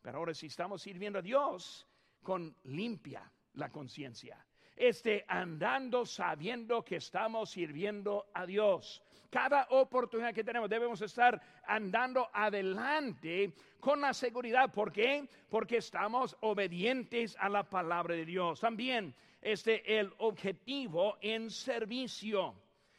pero 0.00 0.18
ahora 0.18 0.34
sí 0.34 0.46
estamos 0.46 0.80
sirviendo 0.80 1.18
a 1.18 1.22
Dios 1.22 1.84
con 2.22 2.54
limpia 2.62 3.28
la 3.54 3.72
conciencia. 3.72 4.46
Este 4.76 5.24
andando 5.26 6.06
sabiendo 6.06 6.84
que 6.84 6.94
estamos 6.94 7.50
sirviendo 7.50 8.26
a 8.34 8.46
Dios 8.46 9.02
cada 9.34 9.66
oportunidad 9.70 10.32
que 10.32 10.44
tenemos 10.44 10.70
debemos 10.70 11.02
estar 11.02 11.42
andando 11.66 12.30
adelante 12.32 13.52
con 13.80 14.00
la 14.00 14.14
seguridad. 14.14 14.72
¿Por 14.72 14.92
qué? 14.92 15.28
Porque 15.50 15.78
estamos 15.78 16.36
obedientes 16.42 17.36
a 17.40 17.48
la 17.48 17.68
palabra 17.68 18.14
de 18.14 18.24
Dios. 18.24 18.60
También 18.60 19.12
este 19.42 19.98
el 19.98 20.12
objetivo 20.18 21.18
en 21.20 21.50
servicio. 21.50 22.54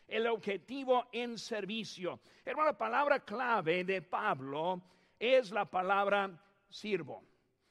El 0.09 0.27
objetivo 0.27 1.07
en 1.13 1.37
servicio. 1.37 2.19
Hermano, 2.43 2.71
la 2.71 2.77
palabra 2.77 3.19
clave 3.21 3.85
de 3.85 4.01
Pablo 4.01 4.81
es 5.17 5.51
la 5.51 5.63
palabra 5.63 6.37
sirvo. 6.67 7.23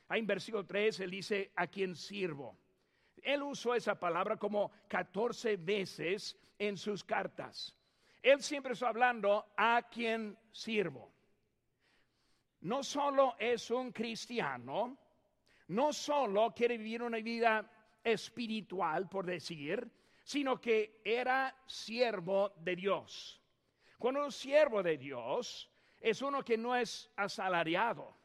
Ahí 0.09 0.21
en 0.21 0.27
versículo 0.27 0.65
3 0.65 1.01
él 1.01 1.11
dice 1.11 1.53
a 1.55 1.67
quien 1.67 1.95
sirvo. 1.95 2.57
Él 3.23 3.43
usó 3.43 3.75
esa 3.75 4.01
palabra 4.01 4.39
como 4.39 4.73
14 4.89 5.59
veces 5.59 6.35
en 6.59 6.79
sus 6.79 7.05
cartas. 7.05 7.77
Él 8.25 8.43
siempre 8.43 8.73
está 8.73 8.89
hablando 8.89 9.53
a 9.55 9.83
quien 9.83 10.35
sirvo. 10.51 11.13
No 12.63 12.83
solo 12.83 13.37
es 13.39 13.71
un 13.71 13.93
cristiano, 13.93 14.97
no 15.69 15.93
solo 15.93 16.55
quiere 16.57 16.79
vivir 16.79 17.03
una 17.03 17.19
vida 17.19 17.71
espiritual, 18.03 19.11
por 19.11 19.27
decir, 19.27 19.87
sino 20.25 20.59
que 20.59 21.03
era 21.05 21.55
siervo 21.67 22.55
de 22.57 22.75
Dios. 22.75 23.43
Cuando 23.99 24.25
un 24.25 24.33
siervo 24.33 24.83
de 24.83 24.97
Dios 24.97 25.71
es 26.01 26.23
uno 26.23 26.43
que 26.43 26.57
no 26.57 26.75
es 26.75 27.11
asalariado, 27.17 28.17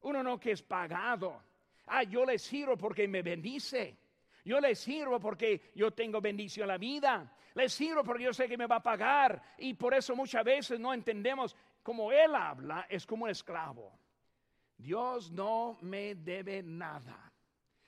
uno 0.00 0.22
no 0.22 0.40
que 0.40 0.52
es 0.52 0.62
pagado. 0.62 1.42
Ah, 1.88 2.02
yo 2.02 2.24
le 2.24 2.38
sirvo 2.38 2.78
porque 2.78 3.06
me 3.06 3.20
bendice. 3.20 3.98
Yo 4.44 4.60
le 4.60 4.74
sirvo 4.74 5.18
porque 5.18 5.72
yo 5.74 5.90
tengo 5.92 6.20
bendición 6.20 6.64
en 6.64 6.68
la 6.68 6.78
vida. 6.78 7.36
Le 7.54 7.68
sirvo 7.68 8.04
porque 8.04 8.24
yo 8.24 8.34
sé 8.34 8.46
que 8.46 8.58
me 8.58 8.66
va 8.66 8.76
a 8.76 8.82
pagar. 8.82 9.40
Y 9.58 9.74
por 9.74 9.94
eso 9.94 10.14
muchas 10.14 10.44
veces 10.44 10.78
no 10.78 10.92
entendemos 10.92 11.56
como 11.82 12.12
Él 12.12 12.34
habla, 12.34 12.86
es 12.88 13.06
como 13.06 13.24
un 13.24 13.30
esclavo. 13.30 13.98
Dios 14.76 15.30
no 15.30 15.78
me 15.80 16.14
debe 16.14 16.62
nada. 16.62 17.32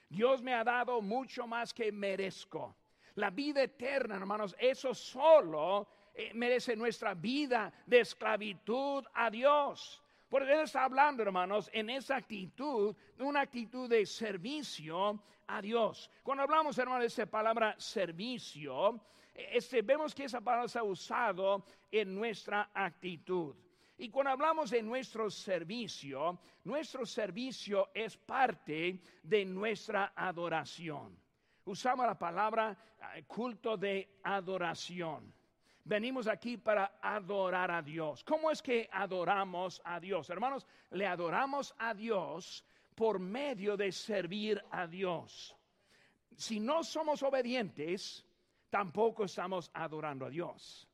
Dios 0.09 0.43
me 0.43 0.55
ha 0.55 0.65
dado 0.65 1.03
mucho 1.03 1.47
más 1.47 1.75
que 1.75 1.93
merezco. 1.93 2.77
La 3.17 3.31
vida 3.31 3.63
eterna, 3.63 4.17
hermanos, 4.17 4.55
eso 4.59 4.95
solo 4.95 5.89
eh, 6.15 6.33
merece 6.35 6.77
nuestra 6.77 7.15
vida 7.15 7.73
de 7.85 8.01
esclavitud 8.01 9.05
a 9.15 9.31
Dios. 9.31 10.03
Porque 10.29 10.53
Él 10.53 10.61
está 10.61 10.85
hablando, 10.85 11.23
hermanos, 11.23 11.71
en 11.73 11.91
esa 11.91 12.17
actitud, 12.17 12.95
una 13.19 13.41
actitud 13.41 13.89
de 13.89 14.05
servicio 14.07 15.23
a 15.47 15.61
Dios. 15.63 16.11
Cuando 16.23 16.43
hablamos, 16.43 16.79
hermanos, 16.79 17.03
de 17.03 17.07
esa 17.07 17.27
palabra 17.27 17.75
servicio, 17.79 19.01
este, 19.35 19.83
vemos 19.83 20.15
que 20.15 20.25
esa 20.25 20.41
palabra 20.41 20.69
se 20.69 20.79
ha 20.79 20.83
usado 20.83 21.65
en 21.91 22.15
nuestra 22.15 22.71
actitud. 22.73 23.55
Y 23.99 24.11
cuando 24.11 24.31
hablamos 24.31 24.71
de 24.71 24.83
nuestro 24.83 25.31
servicio, 25.31 26.39
nuestro 26.65 27.07
servicio 27.07 27.91
es 27.95 28.17
parte 28.17 29.01
de 29.23 29.45
nuestra 29.45 30.13
adoración. 30.15 31.17
Usamos 31.65 32.07
la 32.07 32.19
palabra 32.19 32.77
eh, 33.15 33.25
culto 33.27 33.77
de 33.77 34.19
adoración. 34.23 35.33
Venimos 35.85 36.27
aquí 36.27 36.57
para 36.57 36.99
adorar 37.01 37.71
a 37.71 37.81
Dios. 37.81 38.23
¿Cómo 38.25 38.51
es 38.51 38.61
que 38.61 38.89
adoramos 38.93 39.81
a 39.85 39.99
Dios? 40.01 40.29
Hermanos, 40.31 40.67
le 40.91 41.07
adoramos 41.07 41.75
a 41.79 41.95
Dios 41.95 42.65
por 42.97 43.21
medio 43.21 43.77
de 43.77 43.93
servir 43.93 44.61
a 44.71 44.87
Dios. 44.87 45.55
Si 46.35 46.59
no 46.59 46.83
somos 46.83 47.23
obedientes, 47.23 48.25
tampoco 48.71 49.25
estamos 49.25 49.71
adorando 49.75 50.27
a 50.27 50.31
Dios. 50.31 50.89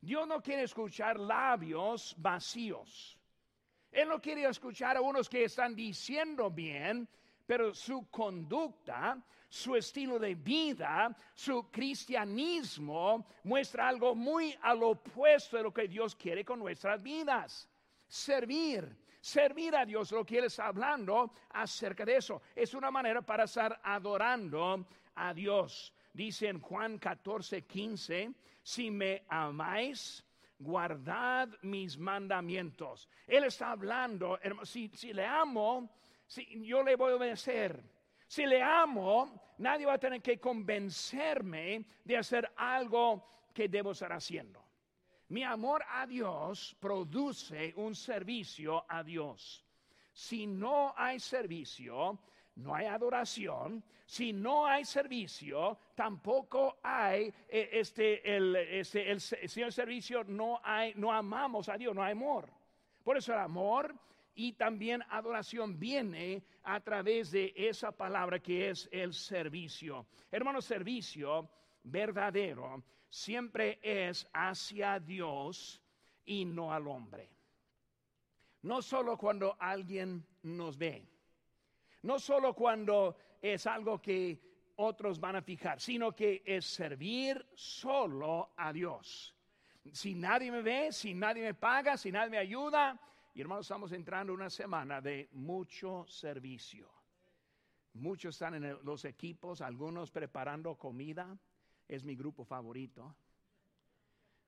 Dios 0.00 0.26
no 0.28 0.42
quiere 0.42 0.64
escuchar 0.64 1.18
labios 1.18 2.14
vacíos. 2.18 3.18
Él 3.90 4.08
no 4.08 4.20
quiere 4.20 4.44
escuchar 4.44 4.96
a 4.96 5.00
unos 5.00 5.28
que 5.28 5.44
están 5.44 5.74
diciendo 5.74 6.50
bien, 6.50 7.08
pero 7.46 7.72
su 7.72 8.10
conducta, 8.10 9.22
su 9.48 9.76
estilo 9.76 10.18
de 10.18 10.34
vida, 10.34 11.16
su 11.34 11.70
cristianismo 11.70 13.26
muestra 13.44 13.88
algo 13.88 14.14
muy 14.14 14.54
al 14.62 14.82
opuesto 14.82 15.56
de 15.56 15.62
lo 15.62 15.72
que 15.72 15.86
Dios 15.86 16.16
quiere 16.16 16.44
con 16.44 16.58
nuestras 16.58 17.00
vidas. 17.00 17.68
Servir, 18.08 18.96
servir 19.24 19.74
a 19.74 19.86
Dios, 19.86 20.12
lo 20.12 20.24
que 20.24 20.36
Él 20.36 20.44
está 20.44 20.66
hablando 20.66 21.32
acerca 21.50 22.04
de 22.04 22.16
eso. 22.16 22.42
Es 22.54 22.74
una 22.74 22.90
manera 22.90 23.22
para 23.22 23.44
estar 23.44 23.80
adorando 23.82 24.86
a 25.14 25.32
Dios. 25.32 25.94
Dice 26.12 26.48
en 26.48 26.60
Juan 26.60 26.98
14, 26.98 27.62
15, 27.62 28.34
si 28.62 28.90
me 28.90 29.24
amáis, 29.28 30.22
guardad 30.58 31.48
mis 31.62 31.96
mandamientos. 31.96 33.08
Él 33.26 33.44
está 33.44 33.70
hablando, 33.70 34.38
si, 34.62 34.88
si 34.88 35.14
le 35.14 35.24
amo, 35.24 35.90
si, 36.26 36.62
yo 36.62 36.82
le 36.82 36.94
voy 36.94 37.12
a 37.12 37.16
obedecer. 37.16 37.82
Si 38.26 38.44
le 38.44 38.62
amo, 38.62 39.54
nadie 39.58 39.86
va 39.86 39.94
a 39.94 39.98
tener 39.98 40.20
que 40.20 40.38
convencerme 40.38 41.86
de 42.04 42.16
hacer 42.18 42.52
algo 42.56 43.26
que 43.54 43.68
debo 43.68 43.92
estar 43.92 44.12
haciendo. 44.12 44.63
Mi 45.28 45.42
amor 45.42 45.82
a 45.88 46.06
Dios 46.06 46.76
produce 46.78 47.72
un 47.76 47.94
servicio 47.94 48.84
a 48.88 49.02
Dios. 49.02 49.64
Si 50.12 50.46
no 50.46 50.94
hay 50.96 51.18
servicio, 51.18 52.18
no 52.56 52.74
hay 52.74 52.86
adoración. 52.86 53.82
Si 54.06 54.32
no 54.34 54.66
hay 54.66 54.84
servicio, 54.84 55.78
tampoco 55.94 56.78
hay 56.82 57.32
eh, 57.48 57.70
este, 57.72 58.36
el, 58.36 58.54
este, 58.54 59.18
servicio, 59.18 60.24
no 60.24 60.60
hay, 60.62 60.92
no 60.94 61.10
amamos 61.10 61.70
a 61.70 61.78
Dios, 61.78 61.94
no 61.94 62.02
hay 62.02 62.12
amor. 62.12 62.50
Por 63.02 63.16
eso 63.16 63.32
el 63.32 63.38
amor 63.38 63.94
y 64.34 64.52
también 64.52 65.02
adoración 65.08 65.78
viene 65.78 66.42
a 66.64 66.80
través 66.80 67.30
de 67.30 67.54
esa 67.56 67.92
palabra 67.92 68.40
que 68.40 68.70
es 68.70 68.88
el 68.92 69.14
servicio. 69.14 70.06
Hermano, 70.30 70.60
servicio 70.60 71.48
verdadero 71.82 72.82
siempre 73.14 73.78
es 73.82 74.28
hacia 74.32 74.98
Dios 75.00 75.82
y 76.24 76.44
no 76.44 76.72
al 76.72 76.88
hombre. 76.88 77.30
No 78.62 78.82
solo 78.82 79.18
cuando 79.18 79.56
alguien 79.60 80.26
nos 80.42 80.78
ve 80.78 81.08
no 82.04 82.18
solo 82.18 82.54
cuando 82.54 83.16
es 83.40 83.66
algo 83.66 84.00
que 84.00 84.38
otros 84.76 85.18
van 85.18 85.36
a 85.36 85.42
fijar, 85.42 85.80
sino 85.80 86.12
que 86.12 86.42
es 86.44 86.66
servir 86.66 87.44
solo 87.54 88.52
a 88.56 88.72
Dios. 88.72 89.34
Si 89.90 90.14
nadie 90.14 90.52
me 90.52 90.60
ve, 90.60 90.92
si 90.92 91.14
nadie 91.14 91.42
me 91.42 91.54
paga, 91.54 91.96
si 91.96 92.12
nadie 92.12 92.30
me 92.30 92.38
ayuda, 92.38 93.00
y 93.34 93.40
hermanos, 93.40 93.66
estamos 93.66 93.92
entrando 93.92 94.32
una 94.34 94.50
semana 94.50 95.00
de 95.00 95.28
mucho 95.32 96.06
servicio. 96.06 96.90
Muchos 97.94 98.34
están 98.34 98.62
en 98.62 98.78
los 98.84 99.04
equipos, 99.04 99.60
algunos 99.60 100.10
preparando 100.10 100.76
comida. 100.76 101.36
Es 101.88 102.04
mi 102.04 102.16
grupo 102.16 102.44
favorito. 102.44 103.14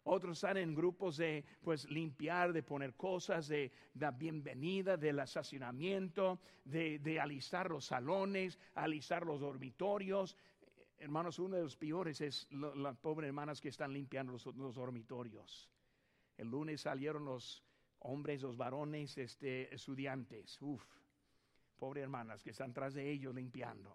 Otros 0.08 0.38
están 0.38 0.56
en 0.56 0.72
grupos 0.72 1.16
de 1.16 1.44
pues 1.62 1.90
limpiar, 1.90 2.52
de 2.52 2.62
poner 2.62 2.94
cosas, 2.94 3.48
de 3.48 3.72
la 3.94 4.12
bienvenida, 4.12 4.96
del 4.96 5.18
estacionamiento, 5.18 6.38
de, 6.64 7.00
de 7.00 7.20
los 7.68 7.86
salones, 7.86 8.56
alistar 8.74 9.26
los 9.26 9.40
dormitorios. 9.40 10.36
Hermanos, 10.96 11.40
uno 11.40 11.56
de 11.56 11.64
los 11.64 11.76
peores 11.76 12.20
es 12.20 12.46
las 12.52 12.96
pobres 12.98 13.26
hermanas 13.26 13.60
que 13.60 13.70
están 13.70 13.92
limpiando 13.92 14.32
los, 14.32 14.74
dormitorios. 14.76 15.68
El 16.36 16.50
lunes 16.50 16.82
salieron 16.82 17.24
los 17.24 17.64
hombres, 17.98 18.42
los 18.42 18.56
varones, 18.56 19.18
este, 19.18 19.74
estudiantes. 19.74 20.62
Uf, 20.62 20.84
pobres 21.76 22.04
hermanas 22.04 22.44
que 22.44 22.50
están 22.50 22.72
tras 22.72 22.94
de 22.94 23.10
ellos 23.10 23.34
limpiando. 23.34 23.92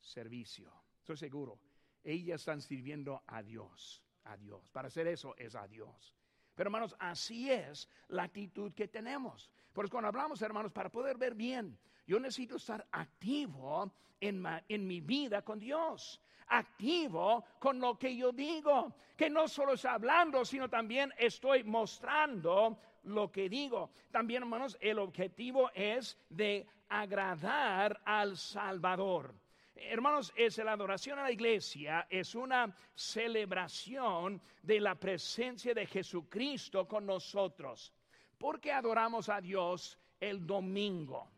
Servicio. 0.00 0.72
Estoy 0.98 1.18
seguro. 1.18 1.69
Ellas 2.04 2.40
están 2.40 2.60
sirviendo 2.60 3.22
a 3.26 3.42
Dios. 3.42 4.02
A 4.24 4.36
Dios. 4.36 4.70
Para 4.70 4.88
hacer 4.88 5.06
eso 5.06 5.34
es 5.36 5.54
a 5.54 5.66
Dios. 5.66 6.14
Pero 6.54 6.68
hermanos, 6.68 6.94
así 6.98 7.50
es 7.50 7.88
la 8.08 8.24
actitud 8.24 8.72
que 8.72 8.88
tenemos. 8.88 9.50
Por 9.72 9.84
eso 9.84 9.92
cuando 9.92 10.08
hablamos, 10.08 10.42
hermanos, 10.42 10.72
para 10.72 10.90
poder 10.90 11.16
ver 11.16 11.34
bien, 11.34 11.78
yo 12.06 12.20
necesito 12.20 12.56
estar 12.56 12.86
activo 12.90 13.92
en, 14.20 14.44
en 14.68 14.86
mi 14.86 15.00
vida 15.00 15.42
con 15.42 15.58
Dios 15.58 16.20
activo 16.50 17.44
con 17.58 17.80
lo 17.80 17.98
que 17.98 18.14
yo 18.14 18.32
digo, 18.32 18.94
que 19.16 19.30
no 19.30 19.48
solo 19.48 19.74
está 19.74 19.94
hablando, 19.94 20.44
sino 20.44 20.68
también 20.68 21.12
estoy 21.16 21.64
mostrando 21.64 22.78
lo 23.04 23.30
que 23.30 23.48
digo. 23.48 23.90
También, 24.10 24.42
hermanos, 24.42 24.76
el 24.80 24.98
objetivo 24.98 25.70
es 25.74 26.18
de 26.28 26.66
agradar 26.88 28.00
al 28.04 28.36
Salvador. 28.36 29.34
Hermanos, 29.82 30.32
es 30.36 30.58
la 30.58 30.72
adoración 30.72 31.18
a 31.18 31.22
la 31.22 31.32
iglesia, 31.32 32.06
es 32.10 32.34
una 32.34 32.74
celebración 32.94 34.40
de 34.62 34.78
la 34.78 34.94
presencia 34.94 35.72
de 35.72 35.86
Jesucristo 35.86 36.86
con 36.86 37.06
nosotros. 37.06 37.92
¿Por 38.36 38.60
qué 38.60 38.72
adoramos 38.72 39.28
a 39.30 39.40
Dios 39.40 39.98
el 40.20 40.46
domingo? 40.46 41.30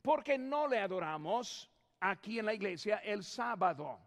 Porque 0.00 0.38
no 0.38 0.68
le 0.68 0.78
adoramos 0.78 1.68
aquí 2.00 2.38
en 2.38 2.46
la 2.46 2.54
iglesia 2.54 2.98
el 2.98 3.24
sábado. 3.24 3.98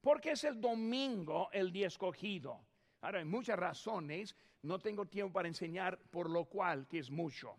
Porque 0.00 0.30
es 0.32 0.44
el 0.44 0.60
domingo 0.60 1.48
el 1.52 1.72
día 1.72 1.88
escogido. 1.88 2.60
Ahora, 3.00 3.18
hay 3.18 3.24
muchas 3.24 3.58
razones, 3.58 4.36
no 4.62 4.78
tengo 4.78 5.06
tiempo 5.06 5.32
para 5.32 5.48
enseñar 5.48 5.98
por 6.10 6.30
lo 6.30 6.44
cual, 6.44 6.86
que 6.86 7.00
es 7.00 7.10
mucho. 7.10 7.56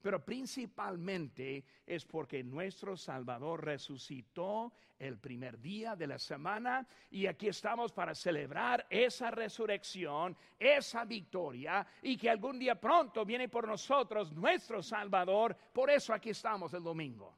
Pero 0.00 0.24
principalmente 0.24 1.64
es 1.84 2.06
porque 2.06 2.42
nuestro 2.42 2.96
Salvador 2.96 3.64
resucitó 3.64 4.72
el 4.98 5.18
primer 5.18 5.58
día 5.60 5.96
de 5.96 6.06
la 6.06 6.18
semana 6.18 6.86
y 7.10 7.26
aquí 7.26 7.48
estamos 7.48 7.92
para 7.92 8.14
celebrar 8.14 8.86
esa 8.88 9.30
resurrección, 9.30 10.36
esa 10.58 11.04
victoria 11.04 11.86
y 12.02 12.16
que 12.16 12.30
algún 12.30 12.58
día 12.58 12.80
pronto 12.80 13.24
viene 13.24 13.48
por 13.48 13.66
nosotros 13.66 14.32
nuestro 14.32 14.82
Salvador. 14.82 15.56
Por 15.72 15.90
eso 15.90 16.14
aquí 16.14 16.30
estamos 16.30 16.72
el 16.74 16.82
domingo. 16.82 17.36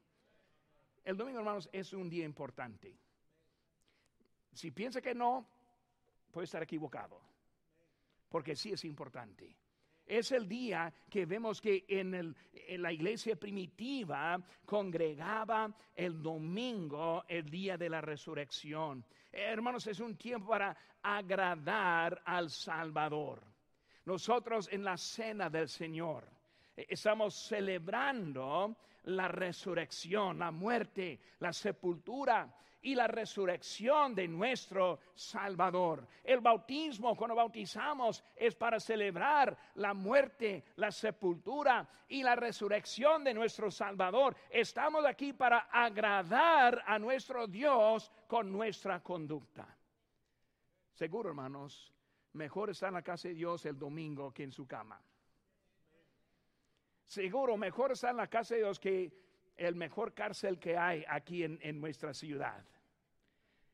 El 1.05 1.17
domingo, 1.17 1.41
hermanos, 1.41 1.69
es 1.73 1.93
un 1.93 2.09
día 2.09 2.25
importante. 2.25 2.97
Si 4.53 4.71
piensa 4.71 5.01
que 5.01 5.15
no, 5.15 5.49
puede 6.31 6.45
estar 6.45 6.63
equivocado, 6.63 7.21
porque 8.29 8.55
sí 8.55 8.73
es 8.73 8.85
importante. 8.85 9.57
Es 10.07 10.33
el 10.33 10.49
día 10.49 10.93
que 11.09 11.27
vemos 11.27 11.61
que 11.61 11.85
en, 11.89 12.35
la 12.83 12.93
iglesia 12.93 13.37
primitiva 13.37 14.41
congregaba 14.65 15.73
el 15.95 16.21
domingo, 16.23 17.25
el 17.29 17.49
día 17.49 17.77
de 17.77 17.89
la 17.89 18.01
resurrección. 18.01 19.05
Hermanos, 19.31 19.87
es 19.87 20.01
un 20.01 20.17
tiempo 20.17 20.49
para 20.49 20.77
agradar 21.03 22.23
al 22.25 22.51
Salvador. 22.51 23.43
Nosotros 24.05 24.69
en 24.73 24.85
la 24.85 24.97
cena 24.97 25.49
del 25.49 25.69
Señor 25.69 26.29
eh, 26.77 26.87
estamos 26.89 27.35
celebrando 27.35 28.77
la 29.05 29.29
resurrección, 29.29 30.39
la 30.39 30.51
muerte, 30.51 31.21
la 31.39 31.53
sepultura 31.53 32.53
y 32.83 32.95
la 32.95 33.07
resurrección 33.07 34.15
de 34.15 34.27
nuestro 34.29 34.99
Salvador. 35.15 36.07
El 36.25 36.41
bautismo, 36.41 37.17
cuando 37.17 37.37
bautizamos, 37.37 38.25
es 38.37 38.55
para 38.55 38.81
celebrar 38.81 39.57
la 39.77 39.95
muerte, 39.95 40.65
la 40.77 40.91
sepultura 40.91 41.89
y 42.09 42.23
la 42.23 42.35
resurrección 42.35 43.25
de 43.25 43.35
nuestro 43.35 43.71
Salvador. 43.71 44.37
Estamos 44.51 45.05
aquí 45.05 45.33
para 45.33 45.69
agradar 45.71 46.83
a 46.87 46.99
nuestro 46.99 47.47
Dios 47.47 48.11
con 48.27 48.51
nuestra 48.53 49.01
conducta. 49.01 49.77
Seguro, 50.93 51.31
hermanos, 51.31 51.93
mejor 52.33 52.71
estar 52.71 52.89
en 52.89 52.95
la 52.95 53.03
casa 53.03 53.29
de 53.29 53.35
Dios 53.35 53.65
el 53.65 53.79
domingo 53.79 54.33
que 54.33 54.43
en 54.43 54.53
su 54.53 54.67
cama. 54.67 55.01
Seguro, 57.07 57.57
mejor 57.57 57.93
estar 57.93 58.11
en 58.11 58.17
la 58.17 58.27
casa 58.27 58.55
de 58.55 58.63
Dios 58.63 58.81
que 58.81 59.22
el 59.57 59.75
mejor 59.75 60.15
cárcel 60.15 60.59
que 60.59 60.77
hay 60.77 61.05
aquí 61.09 61.45
en, 61.45 61.81
nuestra 61.81 62.15
ciudad. 62.15 62.65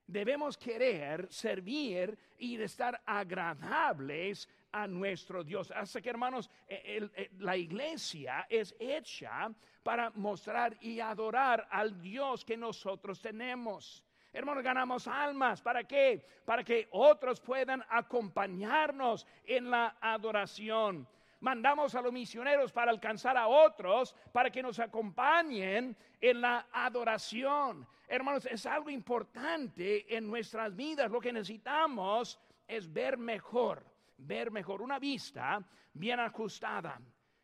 Debemos 0.07 0.57
querer 0.57 1.31
servir 1.31 2.19
y 2.39 2.61
estar 2.61 3.01
agradables 3.05 4.49
a 4.73 4.87
nuestro 4.87 5.45
Dios. 5.45 5.71
Así 5.71 6.01
que 6.01 6.11
hermanos, 6.11 6.51
e, 6.67 7.31
la 7.39 7.57
iglesia 7.57 8.47
es 8.49 8.75
hecha 8.79 9.51
para 9.83 10.11
mostrar 10.11 10.77
y 10.81 11.01
adorar 11.01 11.69
al 11.71 12.01
Dios 12.01 12.45
que 12.45 12.57
nosotros 12.57 13.21
tenemos. 13.21 14.05
Hermanos, 14.33 14.63
ganamos 14.63 15.09
almas. 15.09 15.61
¿Para 15.63 15.85
qué? 15.85 16.25
Para 16.45 16.63
que 16.63 16.89
otros 16.93 17.41
puedan 17.41 17.83
acompañarnos 17.89 19.27
en 19.45 19.71
la 19.71 19.97
adoración 20.01 21.09
mandamos 21.41 21.95
a 21.95 22.03
los 22.03 22.13
misioneros 22.13 22.73
para 22.73 22.91
alcanzar 22.91 23.37
a 23.37 23.49
otros, 23.49 24.15
para 24.33 24.51
que 24.51 24.63
nos 24.63 24.79
acompañen 24.79 25.97
en 26.21 26.41
la 26.41 26.67
adoración. 26.73 27.87
Hermanos, 28.07 28.47
es 28.47 28.67
algo 28.67 28.91
importante 28.91 30.17
en 30.17 30.27
nuestras 30.27 30.75
vidas. 30.75 31.11
Lo 31.11 31.21
que 31.21 31.33
necesitamos 31.33 32.41
es 32.67 32.93
ver 32.93 33.19
mejor, 33.19 33.85
ver 34.17 34.51
mejor, 34.51 34.83
una 34.83 34.99
vista 34.99 35.63
bien 35.93 36.21
ajustada. 36.21 37.01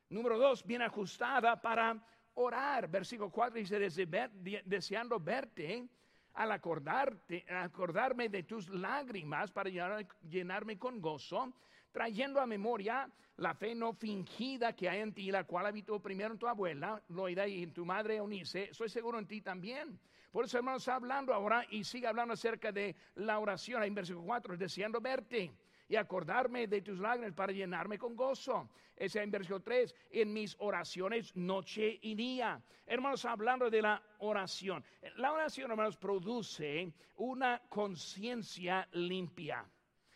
Número 0.09 0.39
dos, 0.39 0.65
bien 0.65 0.83
ajustada 0.83 1.61
para 1.61 1.97
orar. 2.35 2.89
Versículo 2.89 3.31
4 3.31 3.59
dice, 3.59 3.79
deseando 4.65 5.21
verte 5.21 5.87
al 6.35 6.51
acordarte, 6.51 7.45
acordarme 7.49 8.29
de 8.29 8.43
tus 8.43 8.69
lágrimas 8.69 9.53
para 9.53 9.71
llenarme 10.23 10.79
con 10.79 11.01
gozo, 11.01 11.53
trayendo 11.95 12.41
a 12.41 12.47
memoria 12.47 13.09
la 13.37 13.55
fe 13.55 13.73
no 13.73 13.93
fingida 13.93 14.75
que 14.75 14.89
hay 14.89 14.99
en 14.99 15.15
ti, 15.15 15.31
la 15.31 15.45
cual 15.45 15.67
habitó 15.67 16.01
primero 16.01 16.33
en 16.33 16.39
tu 16.39 16.49
abuela, 16.49 17.01
Loida, 17.09 17.47
y 17.47 17.63
en 17.63 17.73
tu 17.73 17.87
madre 17.87 18.17
Eunice, 18.17 18.75
soy 18.75 18.89
seguro 18.89 19.17
en 19.17 19.29
ti 19.29 19.41
también. 19.41 20.01
Por 20.33 20.45
eso, 20.45 20.59
hermanos, 20.59 20.83
está 20.83 20.97
hablando 20.97 21.33
ahora 21.33 21.65
y 21.71 21.85
sigue 21.85 22.09
hablando 22.09 22.35
acerca 22.35 22.73
de 22.73 22.97
la 23.15 23.39
oración, 23.39 23.85
en 23.85 23.95
versículo 23.95 24.27
4, 24.27 24.57
deseando 24.57 25.01
verte 25.01 25.53
y 25.89 25.95
acordarme 25.95 26.67
de 26.67 26.83
tus 26.83 26.99
lágrimas 26.99 27.33
para 27.33 27.53
llenarme 27.53 27.97
con 27.97 28.17
gozo. 28.17 28.69
Ese 28.97 29.23
en 29.23 29.31
versículo 29.31 29.61
3, 29.61 29.95
en 30.11 30.33
mis 30.33 30.57
oraciones 30.59 31.35
noche 31.37 32.01
y 32.03 32.17
día. 32.17 32.61
Hermanos, 32.87 33.25
hablando 33.25 33.71
de 33.71 33.83
la 33.83 34.03
oración. 34.19 34.85
La 35.17 35.33
oración, 35.33 35.71
hermanos, 35.71 35.97
produce 35.97 36.93
una 37.17 37.63
conciencia 37.69 38.89
limpia. 38.93 39.65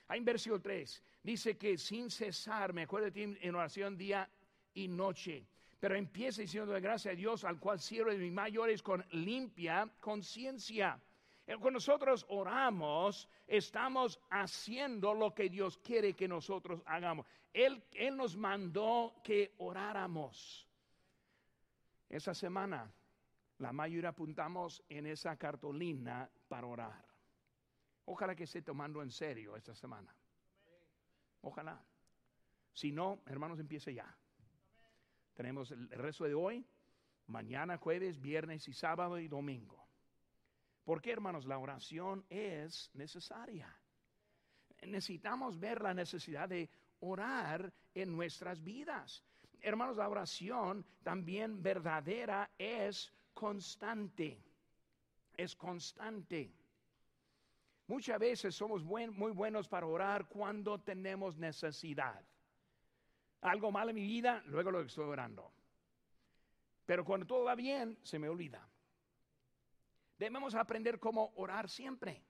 Hay 0.08 0.18
en 0.18 0.24
versículo 0.24 0.60
3, 0.60 1.02
dice 1.22 1.56
que 1.56 1.76
sin 1.76 2.10
cesar, 2.10 2.72
me 2.72 2.82
acuerdo 2.82 3.06
de 3.06 3.12
ti 3.12 3.36
en 3.40 3.54
oración 3.54 3.96
día 3.96 4.28
y 4.74 4.88
noche. 4.88 5.46
Pero 5.78 5.94
empieza 5.94 6.40
diciendo 6.40 6.72
de 6.72 6.88
a 6.88 7.14
Dios, 7.14 7.44
al 7.44 7.60
cual 7.60 7.78
sirve 7.78 8.16
mis 8.16 8.32
mayores 8.32 8.82
con 8.82 9.04
limpia 9.12 9.88
conciencia. 10.00 11.00
Eh, 11.46 11.52
cuando 11.52 11.72
nosotros 11.72 12.26
oramos, 12.28 13.28
estamos 13.46 14.18
haciendo 14.30 15.14
lo 15.14 15.34
que 15.34 15.48
Dios 15.48 15.78
quiere 15.78 16.14
que 16.14 16.26
nosotros 16.26 16.82
hagamos. 16.86 17.26
Él, 17.52 17.84
Él 17.92 18.16
nos 18.16 18.36
mandó 18.36 19.14
que 19.22 19.54
oráramos. 19.58 20.66
Esa 22.08 22.34
semana, 22.34 22.90
la 23.58 23.72
mayoría 23.72 24.10
apuntamos 24.10 24.82
en 24.88 25.06
esa 25.06 25.36
cartolina 25.36 26.28
para 26.48 26.66
orar. 26.66 27.07
Ojalá 28.10 28.34
que 28.34 28.44
esté 28.44 28.62
tomando 28.62 29.02
en 29.02 29.10
serio 29.10 29.54
esta 29.54 29.74
semana. 29.74 30.14
Ojalá. 31.42 31.78
Si 32.72 32.90
no, 32.90 33.20
hermanos, 33.26 33.58
empiece 33.58 33.92
ya. 33.92 34.16
Tenemos 35.34 35.70
el 35.72 35.90
resto 35.90 36.24
de 36.24 36.32
hoy, 36.32 36.66
mañana, 37.26 37.76
jueves, 37.76 38.18
viernes 38.18 38.66
y 38.66 38.72
sábado 38.72 39.18
y 39.18 39.28
domingo. 39.28 39.86
Porque, 40.84 41.12
hermanos, 41.12 41.44
la 41.44 41.58
oración 41.58 42.24
es 42.30 42.90
necesaria. 42.94 43.78
Necesitamos 44.86 45.58
ver 45.58 45.82
la 45.82 45.92
necesidad 45.92 46.48
de 46.48 46.70
orar 47.00 47.70
en 47.92 48.16
nuestras 48.16 48.64
vidas. 48.64 49.22
Hermanos, 49.60 49.98
la 49.98 50.08
oración 50.08 50.86
también 51.02 51.62
verdadera 51.62 52.50
es 52.56 53.12
constante. 53.34 54.42
es 55.36 55.54
constante. 55.54 56.57
Muchas 57.88 58.18
veces 58.18 58.54
somos 58.54 58.84
muy 58.84 59.32
buenos 59.32 59.66
para 59.66 59.86
orar 59.86 60.28
cuando 60.28 60.78
tenemos 60.78 61.36
necesidad. 61.36 62.22
Algo 63.40 63.72
mal 63.72 63.88
en 63.88 63.96
mi 63.96 64.06
vida, 64.06 64.42
luego 64.46 64.70
lo 64.70 64.82
estoy 64.82 65.06
orando. 65.06 65.52
Pero 66.84 67.04
cuando 67.04 67.26
todo 67.26 67.44
va 67.44 67.54
bien, 67.54 67.98
se 68.02 68.18
me 68.18 68.28
olvida. 68.28 68.68
Debemos 70.18 70.54
aprender 70.54 70.98
cómo 70.98 71.32
orar 71.36 71.68
siempre. 71.68 72.22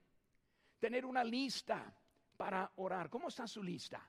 Tener 0.79 1.05
una 1.05 1.23
lista 1.23 1.93
para 2.37 2.71
orar. 2.77 3.09
¿Cómo 3.09 3.27
está 3.27 3.45
su 3.45 3.61
lista? 3.61 4.01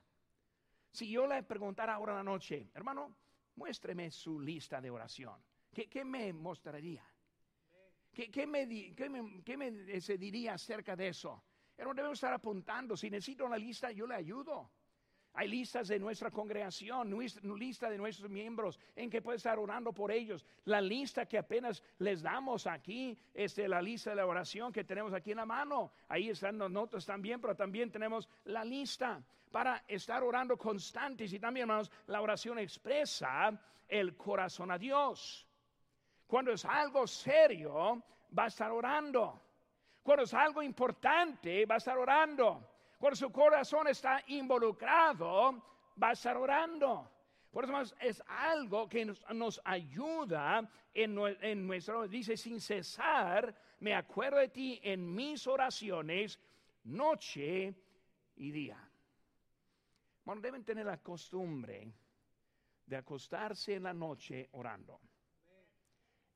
Si 0.91 1.09
yo 1.09 1.27
le 1.27 1.43
preguntara 1.43 1.95
ahora 1.95 2.13
en 2.13 2.17
la 2.19 2.23
noche, 2.23 2.69
hermano, 2.73 3.15
muéstreme 3.55 4.09
su 4.09 4.39
lista 4.39 4.79
de 4.79 4.89
oración. 4.89 5.41
¿Qué, 5.73 6.05
me 6.05 6.31
mostraría? 6.31 7.03
¿Qué, 8.13 8.45
me, 8.45 8.67
qué 9.43 10.17
diría 10.17 10.53
acerca 10.53 10.95
de 10.95 11.09
eso? 11.09 11.43
Pero 11.75 11.93
debemos 11.93 12.17
estar 12.17 12.33
apuntando. 12.33 12.97
Si 12.97 13.09
necesito 13.09 13.45
una 13.45 13.57
lista, 13.57 13.91
yo 13.91 14.05
le 14.05 14.15
ayudo. 14.15 14.69
Hay 15.33 15.47
listas 15.47 15.87
de 15.87 15.97
nuestra 15.97 16.29
congregación, 16.29 17.17
lista 17.57 17.89
de 17.89 17.97
nuestros 17.97 18.29
miembros 18.29 18.77
en 18.95 19.09
que 19.09 19.21
puede 19.21 19.37
estar 19.37 19.57
orando 19.57 19.93
por 19.93 20.11
ellos. 20.11 20.45
La 20.65 20.81
lista 20.81 21.25
que 21.25 21.37
apenas 21.37 21.81
les 21.99 22.21
damos 22.21 22.67
aquí, 22.67 23.17
es 23.33 23.51
este, 23.51 23.67
la 23.69 23.81
lista 23.81 24.09
de 24.09 24.17
la 24.17 24.25
oración 24.25 24.73
que 24.73 24.83
tenemos 24.83 25.13
aquí 25.13 25.31
en 25.31 25.37
la 25.37 25.45
mano. 25.45 25.93
Ahí 26.09 26.29
están 26.29 26.57
las 26.57 26.69
notas 26.69 27.05
también, 27.05 27.39
pero 27.39 27.55
también 27.55 27.89
tenemos 27.89 28.27
la 28.43 28.65
lista 28.65 29.23
para 29.51 29.85
estar 29.87 30.21
orando 30.21 30.57
constantes. 30.57 31.31
Y 31.31 31.39
también, 31.39 31.63
hermanos, 31.63 31.89
la 32.07 32.21
oración 32.21 32.59
expresa 32.59 33.57
el 33.87 34.17
corazón 34.17 34.69
a 34.69 34.77
Dios. 34.77 35.47
Cuando 36.31 36.53
es 36.53 36.63
algo 36.63 37.05
serio, 37.07 38.01
va 38.39 38.45
a 38.45 38.47
estar 38.47 38.71
orando. 38.71 39.41
Cuando 40.01 40.23
es 40.23 40.33
algo 40.33 40.63
importante, 40.63 41.65
va 41.65 41.75
a 41.75 41.77
estar 41.77 41.97
orando. 41.97 42.69
Cuando 42.97 43.17
su 43.17 43.29
corazón 43.33 43.89
está 43.89 44.23
involucrado, 44.27 45.61
va 46.01 46.07
a 46.07 46.11
estar 46.13 46.37
orando. 46.37 47.11
Por 47.51 47.65
eso 47.65 47.97
es 47.99 48.23
algo 48.27 48.87
que 48.87 49.03
nos, 49.03 49.61
ayuda 49.65 50.71
en, 50.93 51.19
en, 51.41 51.67
nuestro, 51.67 52.07
dice, 52.07 52.37
sin 52.37 52.61
cesar, 52.61 53.53
me 53.81 53.93
acuerdo 53.93 54.37
de 54.37 54.47
ti 54.47 54.79
en 54.83 55.13
mis 55.13 55.45
oraciones, 55.47 56.39
noche 56.85 57.75
y 58.37 58.51
día. 58.51 58.79
Bueno, 60.23 60.41
deben 60.41 60.63
tener 60.63 60.85
la 60.85 61.03
costumbre 61.03 61.93
de 62.85 62.95
acostarse 62.95 63.75
en 63.75 63.83
la 63.83 63.93
noche 63.93 64.47
orando 64.53 65.01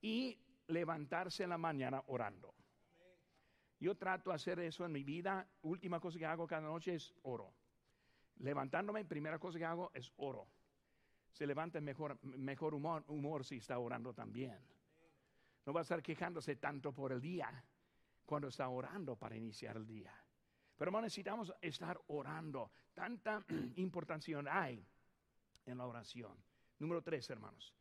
y 0.01 0.38
levantarse 0.67 1.43
en 1.43 1.49
la 1.49 1.58
mañana 1.58 2.03
orando. 2.08 2.53
Yo 3.79 3.95
trato 3.95 4.29
de 4.29 4.36
hacer 4.36 4.60
eso 4.60 4.86
en 4.86 4.91
mi 4.91 5.03
vida. 5.03 5.47
Última 5.62 5.99
cosa 5.99 6.17
que 6.17 6.25
hago 6.25 6.47
cada 6.47 6.62
noche 6.62 6.95
es 6.95 7.13
oro. 7.23 7.53
Levantándome, 8.38 9.05
primera 9.05 9.39
cosa 9.39 9.58
que 9.58 9.65
hago 9.65 9.91
es 9.93 10.12
oro. 10.17 10.47
Se 11.31 11.45
levanta 11.45 11.81
mejor, 11.81 12.17
mejor 12.23 12.73
humor, 12.73 13.03
humor 13.08 13.43
si 13.43 13.58
está 13.58 13.77
orando 13.77 14.13
también. 14.13 14.58
No 15.65 15.73
va 15.73 15.81
a 15.81 15.84
estar 15.84 16.01
quejándose 16.01 16.55
tanto 16.55 16.93
por 16.93 17.12
el 17.12 17.21
día 17.21 17.63
cuando 18.25 18.47
está 18.47 18.69
orando 18.69 19.15
para 19.15 19.36
iniciar 19.36 19.77
el 19.77 19.86
día. 19.86 20.13
Pero 20.77 20.91
necesitamos 21.01 21.53
estar 21.62 21.99
orando. 22.08 22.71
Tanta 22.93 23.43
importancia 23.75 24.39
hay 24.49 24.86
en 25.65 25.77
la 25.77 25.86
oración. 25.86 26.38
Número 26.79 27.01
tres, 27.01 27.29
hermanos. 27.29 27.73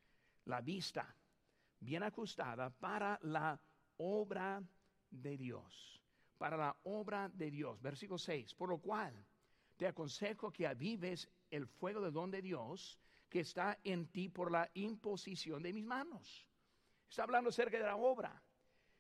La 0.47 0.61
vista 0.61 1.15
bien 1.81 2.03
ajustada 2.03 2.71
para 2.71 3.19
la 3.23 3.61
obra 3.97 4.63
de 5.11 5.37
Dios, 5.37 6.01
para 6.39 6.57
la 6.57 6.77
obra 6.85 7.29
de 7.29 7.51
Dios. 7.51 7.81
Versículo 7.81 8.19
6, 8.19 8.55
por 8.55 8.69
lo 8.69 8.79
cual 8.79 9.15
te 9.77 9.87
aconsejo 9.87 10.53
que 10.53 10.67
avives 10.67 11.29
el 11.51 11.67
fuego 11.67 12.01
de 12.01 12.11
don 12.11 12.31
de 12.31 12.43
Dios 12.43 12.99
que 13.29 13.41
está 13.41 13.79
en 13.83 14.07
ti 14.09 14.29
por 14.29 14.51
la 14.51 14.71
imposición 14.75 15.63
de 15.63 15.73
mis 15.73 15.85
manos. 15.85 16.47
Está 17.09 17.25
hablando 17.25 17.51
acerca 17.51 17.79
de 17.79 17.85
la 17.85 17.97
obra. 17.97 18.43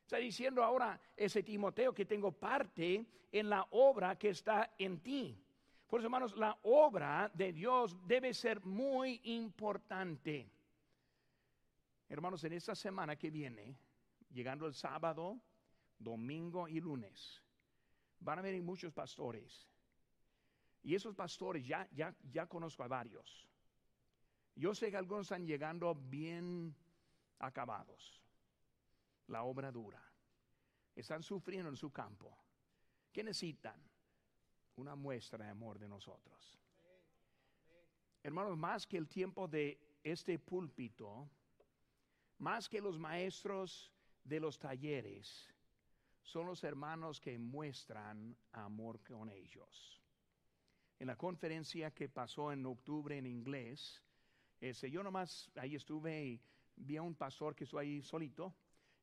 Está 0.02 0.18
diciendo 0.18 0.62
ahora 0.62 1.00
ese 1.16 1.42
Timoteo 1.42 1.94
que 1.94 2.04
tengo 2.04 2.32
parte 2.32 3.06
en 3.32 3.48
la 3.48 3.66
obra 3.70 4.16
que 4.16 4.30
está 4.30 4.74
en 4.78 5.00
ti. 5.00 5.40
Por 5.86 6.00
eso, 6.00 6.06
hermanos, 6.06 6.36
la 6.36 6.58
obra 6.62 7.30
de 7.34 7.52
Dios 7.52 7.96
debe 8.06 8.34
ser 8.34 8.64
muy 8.64 9.20
importante. 9.24 10.50
Hermanos, 12.14 12.44
en 12.44 12.52
esta 12.52 12.76
semana 12.76 13.16
que 13.16 13.28
viene, 13.28 13.76
llegando 14.30 14.68
el 14.68 14.74
sábado, 14.74 15.40
domingo 15.98 16.68
y 16.68 16.78
lunes, 16.78 17.42
van 18.20 18.38
a 18.38 18.42
venir 18.42 18.62
muchos 18.62 18.92
pastores. 18.92 19.66
Y 20.84 20.94
esos 20.94 21.12
pastores 21.16 21.66
ya, 21.66 21.88
ya, 21.90 22.14
ya 22.30 22.46
conozco 22.46 22.84
a 22.84 22.86
varios. 22.86 23.48
Yo 24.54 24.76
sé 24.76 24.92
que 24.92 24.96
algunos 24.96 25.26
están 25.26 25.44
llegando 25.44 25.92
bien 25.92 26.76
acabados. 27.40 28.22
La 29.26 29.42
obra 29.42 29.72
dura. 29.72 30.00
Están 30.94 31.24
sufriendo 31.24 31.68
en 31.68 31.76
su 31.76 31.90
campo. 31.90 32.38
¿Qué 33.12 33.24
necesitan? 33.24 33.82
Una 34.76 34.94
muestra 34.94 35.46
de 35.46 35.50
amor 35.50 35.80
de 35.80 35.88
nosotros. 35.88 36.60
Hermanos, 38.22 38.56
más 38.56 38.86
que 38.86 38.98
el 38.98 39.08
tiempo 39.08 39.48
de 39.48 39.98
este 40.04 40.38
púlpito, 40.38 41.28
más 42.38 42.68
que 42.68 42.80
los 42.80 42.98
maestros 42.98 43.92
de 44.24 44.40
los 44.40 44.58
talleres, 44.58 45.48
son 46.22 46.46
los 46.46 46.64
hermanos 46.64 47.20
que 47.20 47.38
muestran 47.38 48.36
amor 48.52 49.00
con 49.02 49.28
ellos. 49.28 50.00
En 50.98 51.08
la 51.08 51.16
conferencia 51.16 51.90
que 51.90 52.08
pasó 52.08 52.52
en 52.52 52.64
octubre 52.64 53.18
en 53.18 53.26
inglés, 53.26 54.02
ese, 54.60 54.90
yo 54.90 55.02
nomás 55.02 55.50
ahí 55.56 55.74
estuve 55.74 56.24
y 56.24 56.40
vi 56.76 56.96
a 56.96 57.02
un 57.02 57.14
pastor 57.14 57.54
que 57.54 57.64
estuvo 57.64 57.80
ahí 57.80 58.00
solito. 58.02 58.54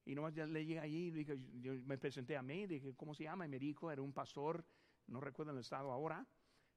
Y 0.03 0.15
nomás 0.15 0.33
le 0.33 0.65
llegué 0.65 0.79
allí, 0.79 1.11
dije, 1.11 1.37
yo 1.59 1.73
me 1.85 1.97
presenté 1.97 2.35
a 2.35 2.41
mí, 2.41 2.65
dije, 2.65 2.95
¿cómo 2.95 3.13
se 3.13 3.23
llama? 3.23 3.45
Y 3.45 3.49
me 3.49 3.59
dijo, 3.59 3.91
era 3.91 4.01
un 4.01 4.13
pastor, 4.13 4.65
no 5.07 5.21
recuerdo 5.21 5.51
el 5.51 5.59
estado 5.59 5.91
ahora. 5.91 6.25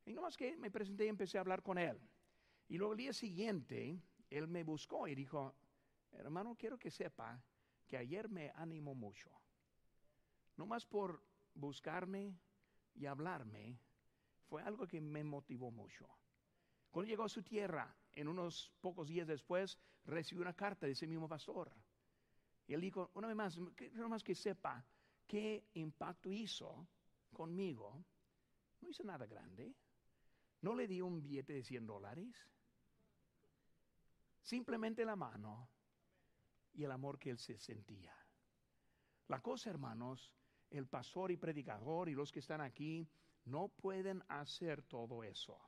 Y 0.04 0.12
nomás 0.12 0.36
que 0.36 0.56
me 0.58 0.70
presenté 0.70 1.06
y 1.06 1.08
empecé 1.08 1.38
a 1.38 1.40
hablar 1.40 1.62
con 1.62 1.78
él. 1.78 1.98
Y 2.68 2.76
luego 2.76 2.92
el 2.92 2.98
día 2.98 3.12
siguiente, 3.14 3.98
él 4.28 4.46
me 4.48 4.62
buscó 4.62 5.08
y 5.08 5.14
dijo, 5.14 5.54
hermano, 6.18 6.54
quiero 6.56 6.78
que 6.78 6.90
sepa 6.90 7.42
que 7.86 7.96
ayer 7.96 8.28
me 8.28 8.50
animó 8.56 8.94
mucho 8.94 9.30
no 10.56 10.66
más 10.66 10.86
por 10.86 11.22
buscarme 11.54 12.38
y 12.94 13.06
hablarme, 13.06 13.78
fue 14.48 14.62
algo 14.62 14.86
que 14.86 15.00
me 15.00 15.24
motivó 15.24 15.70
mucho. 15.70 16.08
Cuando 16.90 17.08
llegó 17.08 17.24
a 17.24 17.28
su 17.28 17.42
tierra, 17.42 17.94
en 18.12 18.28
unos 18.28 18.72
pocos 18.80 19.08
días 19.08 19.26
después, 19.26 19.78
recibió 20.04 20.42
una 20.42 20.54
carta 20.54 20.86
de 20.86 20.92
ese 20.92 21.06
mismo 21.06 21.28
pastor. 21.28 21.72
Y 22.66 22.74
él 22.74 22.80
dijo, 22.80 23.10
una 23.14 23.26
vez 23.26 23.36
más, 23.36 23.58
no 23.58 24.08
más 24.08 24.22
que 24.22 24.34
sepa 24.34 24.84
qué 25.26 25.66
impacto 25.74 26.30
hizo 26.30 26.86
conmigo. 27.32 28.04
No 28.80 28.88
hizo 28.88 29.02
nada 29.02 29.26
grande. 29.26 29.74
No 30.60 30.74
le 30.74 30.86
di 30.86 31.00
un 31.00 31.20
billete 31.20 31.52
de 31.52 31.64
100 31.64 31.86
dólares. 31.86 32.48
Simplemente 34.40 35.04
la 35.04 35.16
mano 35.16 35.68
y 36.74 36.84
el 36.84 36.92
amor 36.92 37.18
que 37.18 37.30
él 37.30 37.38
se 37.38 37.58
sentía. 37.58 38.14
La 39.28 39.40
cosa, 39.40 39.70
hermanos, 39.70 40.32
el 40.70 40.86
pastor 40.86 41.30
y 41.30 41.36
predicador 41.36 42.08
y 42.08 42.14
los 42.14 42.32
que 42.32 42.40
están 42.40 42.60
aquí 42.60 43.08
no 43.46 43.68
pueden 43.68 44.22
hacer 44.28 44.82
todo 44.82 45.22
eso. 45.22 45.58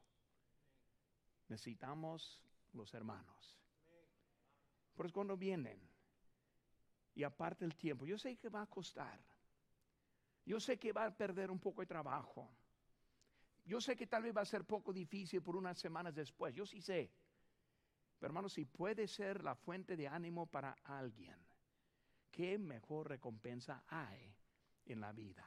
Necesitamos 1.49 2.43
los 2.73 2.93
hermanos. 2.93 3.59
Por 4.95 5.07
eso 5.07 5.15
cuando 5.15 5.37
vienen 5.37 5.81
y 7.15 7.23
aparte 7.23 7.65
el 7.65 7.77
tiempo, 7.77 8.05
yo 8.05 8.19
sé 8.19 8.37
que 8.37 8.49
va 8.49 8.63
a 8.63 8.67
costar. 8.67 9.21
Yo 10.45 10.61
sé 10.61 10.79
que 10.79 10.93
va 10.93 11.07
a 11.07 11.17
perder 11.17 11.51
un 11.51 11.59
poco 11.59 11.81
de 11.81 11.87
trabajo. 11.87 12.51
Yo 13.65 13.81
sé 13.81 13.97
que 13.97 14.07
tal 14.07 14.23
vez 14.23 14.37
va 14.37 14.43
a 14.43 14.47
ser 14.47 14.65
poco 14.65 14.93
difícil 14.93 15.43
por 15.43 15.57
unas 15.57 15.79
semanas 15.79 16.15
después. 16.15 16.55
Yo 16.55 16.65
sí 16.65 16.81
sé. 16.81 17.11
Pero 18.19 18.31
hermanos, 18.31 18.55
si 18.55 18.65
puede 18.65 19.09
ser 19.09 19.45
la 19.45 19.55
fuente 19.55 19.97
de 19.97 20.09
ánimo 20.09 20.47
para 20.47 20.77
alguien, 20.85 21.37
¿qué 22.31 22.59
mejor 22.59 23.09
recompensa 23.09 23.85
hay 23.89 24.37
en 24.87 25.01
la 25.01 25.13
vida. 25.13 25.45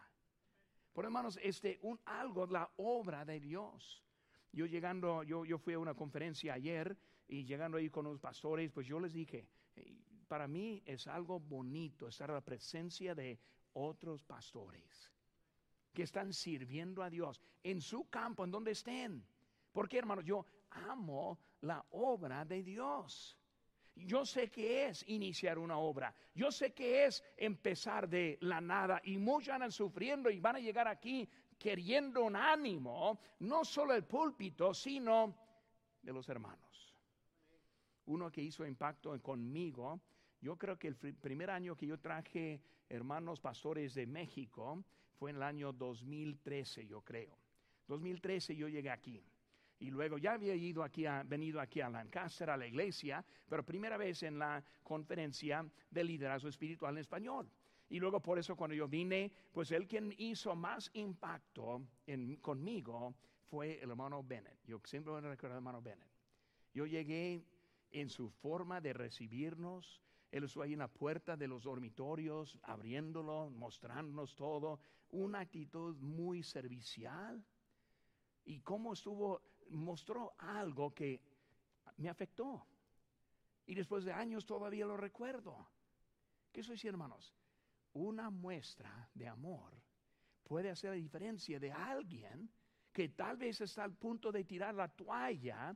Por 0.94 1.06
hermanos, 1.06 1.40
este, 1.42 1.80
un 1.82 2.00
algo, 2.06 2.46
la 2.48 2.70
obra 2.78 3.26
de 3.26 3.40
Dios. 3.40 4.04
Yo 4.52 4.66
llegando, 4.66 5.24
yo, 5.24 5.46
yo 5.46 5.58
fui 5.58 5.74
a 5.74 5.80
una 5.80 5.94
conferencia 5.94 6.54
ayer 6.54 6.98
y 7.28 7.46
llegando 7.46 7.78
ahí 7.78 7.90
con 7.90 8.06
los 8.06 8.20
pastores, 8.20 8.72
pues 8.72 8.88
yo 8.88 9.00
les 9.00 9.14
dije, 9.14 9.48
para 10.28 10.48
mí 10.48 10.82
es 10.86 11.08
algo 11.08 11.40
bonito 11.40 12.08
estar 12.08 12.30
a 12.32 12.36
la 12.36 12.42
presencia 12.42 13.16
de 13.16 13.40
otros 13.74 14.24
pastores 14.24 15.12
que 15.94 16.04
están 16.04 16.34
sirviendo 16.34 17.04
a 17.04 17.10
Dios 17.10 17.42
en 17.64 17.82
su 17.82 18.10
campo, 18.10 18.44
en 18.44 18.52
donde 18.52 18.72
estén. 18.72 19.24
Porque 19.72 19.98
hermanos, 19.98 20.26
yo 20.26 20.46
amo 20.70 21.40
la 21.62 21.84
obra 21.92 22.46
de 22.46 22.64
Dios. 22.64 23.38
Yo 23.96 24.26
sé 24.26 24.50
que 24.50 24.88
es 24.88 25.04
iniciar 25.08 25.60
una 25.60 25.78
obra. 25.78 26.14
Yo 26.34 26.52
sé 26.52 26.74
que 26.74 27.06
es 27.06 27.24
empezar 27.38 28.08
de 28.08 28.38
la 28.42 28.62
nada. 28.62 29.02
Y 29.04 29.18
muchos 29.18 29.54
andan 29.54 29.72
sufriendo 29.72 30.30
y 30.30 30.40
van 30.40 30.56
a 30.56 30.60
llegar 30.60 30.88
aquí 30.88 31.30
queriendo 31.58 32.24
un 32.24 32.38
ánimo, 32.38 33.20
no 33.40 33.66
solo 33.66 33.94
el 33.94 34.06
púlpito, 34.06 34.74
sino 34.74 35.36
de 36.02 36.14
los 36.14 36.30
hermanos. 36.30 36.96
Uno 38.06 38.32
que 38.32 38.42
hizo 38.42 38.66
impacto 38.66 39.22
conmigo, 39.22 40.00
yo 40.40 40.58
creo 40.58 40.80
que 40.80 40.88
el 40.88 40.96
primer 40.96 41.50
año 41.52 41.76
que 41.76 41.86
yo 41.86 42.00
traje 42.00 42.62
hermanos 42.88 43.42
pastores 43.42 43.94
de 43.94 44.08
México 44.08 44.84
fue 45.14 45.32
en 45.32 45.36
el 45.36 45.44
año 45.44 45.74
2013, 45.74 46.88
yo 46.88 47.02
creo. 47.02 47.38
2013 47.88 48.56
yo 48.56 48.70
llegué 48.70 48.90
aquí. 48.90 49.22
Y 49.80 49.92
luego 49.92 50.18
ya 50.18 50.34
había 50.34 50.56
ido 50.56 50.84
aquí 50.84 51.06
a, 51.06 51.24
venido 51.24 51.62
aquí 51.62 51.80
a 51.80 51.90
Lancaster, 51.90 52.50
a 52.50 52.58
la 52.58 52.68
iglesia, 52.68 53.24
pero 53.48 53.66
primera 53.66 53.98
vez 53.98 54.24
en 54.24 54.38
la 54.38 54.64
conferencia 54.84 55.66
de 55.90 56.04
liderazgo 56.04 56.50
espiritual 56.50 56.96
en 56.96 57.02
español. 57.02 57.50
Y 57.90 58.00
luego 58.00 58.22
por 58.22 58.38
eso 58.38 58.56
cuando 58.56 58.76
yo 58.76 58.88
vine, 58.88 59.32
pues 59.52 59.72
el 59.72 59.88
quien 59.88 60.14
hizo 60.18 60.56
más 60.56 60.92
impacto 60.94 61.82
en, 62.06 62.36
conmigo 62.38 63.16
fue 63.46 63.82
el 63.82 63.90
hermano 63.90 64.24
Bennett. 64.24 64.60
Yo 64.66 64.80
siempre 64.86 65.12
voy 65.12 65.24
a 65.24 65.30
recordar 65.30 65.54
al 65.54 65.58
hermano 65.58 65.82
Bennett. 65.82 66.08
Yo 66.74 66.86
llegué 66.86 67.44
en 67.92 68.10
su 68.10 68.30
forma 68.30 68.80
de 68.80 68.94
recibirnos. 68.94 70.02
Él 70.32 70.44
estuvo 70.44 70.64
ahí 70.64 70.74
en 70.74 70.80
la 70.80 70.88
puerta 70.88 71.36
de 71.36 71.48
los 71.48 71.64
dormitorios, 71.64 72.60
abriéndolo, 72.62 73.50
mostrándonos 73.50 74.36
todo. 74.36 74.80
Una 75.10 75.40
actitud 75.40 75.96
muy 75.98 76.44
servicial. 76.44 77.44
Y 78.46 78.60
cómo 78.60 78.94
estuvo 78.94 79.42
mostró 79.70 80.34
algo 80.38 80.94
que 80.94 81.22
me 81.98 82.10
afectó. 82.10 82.66
Y 83.66 83.76
después 83.76 84.04
de 84.04 84.14
años 84.14 84.46
todavía 84.46 84.86
lo 84.86 84.98
recuerdo. 84.98 85.70
¿Qué 86.52 86.64
soy, 86.64 86.80
hermanos? 86.84 87.34
Una 87.94 88.30
muestra 88.30 89.10
de 89.14 89.28
amor 89.28 89.74
puede 90.44 90.70
hacer 90.72 90.92
la 90.92 90.96
diferencia 90.96 91.60
de 91.60 91.72
alguien 91.72 92.50
que 92.92 93.10
tal 93.10 93.38
vez 93.38 93.62
está 93.62 93.84
al 93.84 93.94
punto 93.94 94.32
de 94.32 94.44
tirar 94.44 94.74
la 94.74 94.88
toalla 94.88 95.76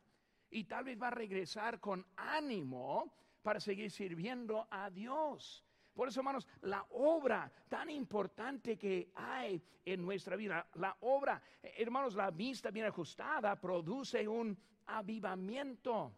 y 0.49 0.63
tal 0.65 0.86
vez 0.86 0.99
va 1.01 1.08
a 1.08 1.12
regresar 1.12 1.79
con 1.79 2.06
ánimo 2.15 3.13
para 3.41 3.60
seguir 3.60 3.91
sirviendo 3.91 4.67
a 4.71 4.89
Dios. 4.89 5.63
Por 5.93 6.08
eso, 6.08 6.21
hermanos, 6.21 6.47
la 6.62 6.86
obra 6.91 7.51
tan 7.69 7.89
importante 7.89 8.77
que 8.77 9.12
hay 9.15 9.62
en 9.86 10.01
nuestra 10.01 10.36
vida, 10.36 10.67
la 10.75 10.95
obra, 11.01 11.41
hermanos, 11.62 12.15
la 12.15 12.32
vista 12.32 12.71
bien 12.71 12.88
ajustada 12.88 13.56
produce 13.60 14.27
un 14.27 14.58
avivamiento. 14.88 16.13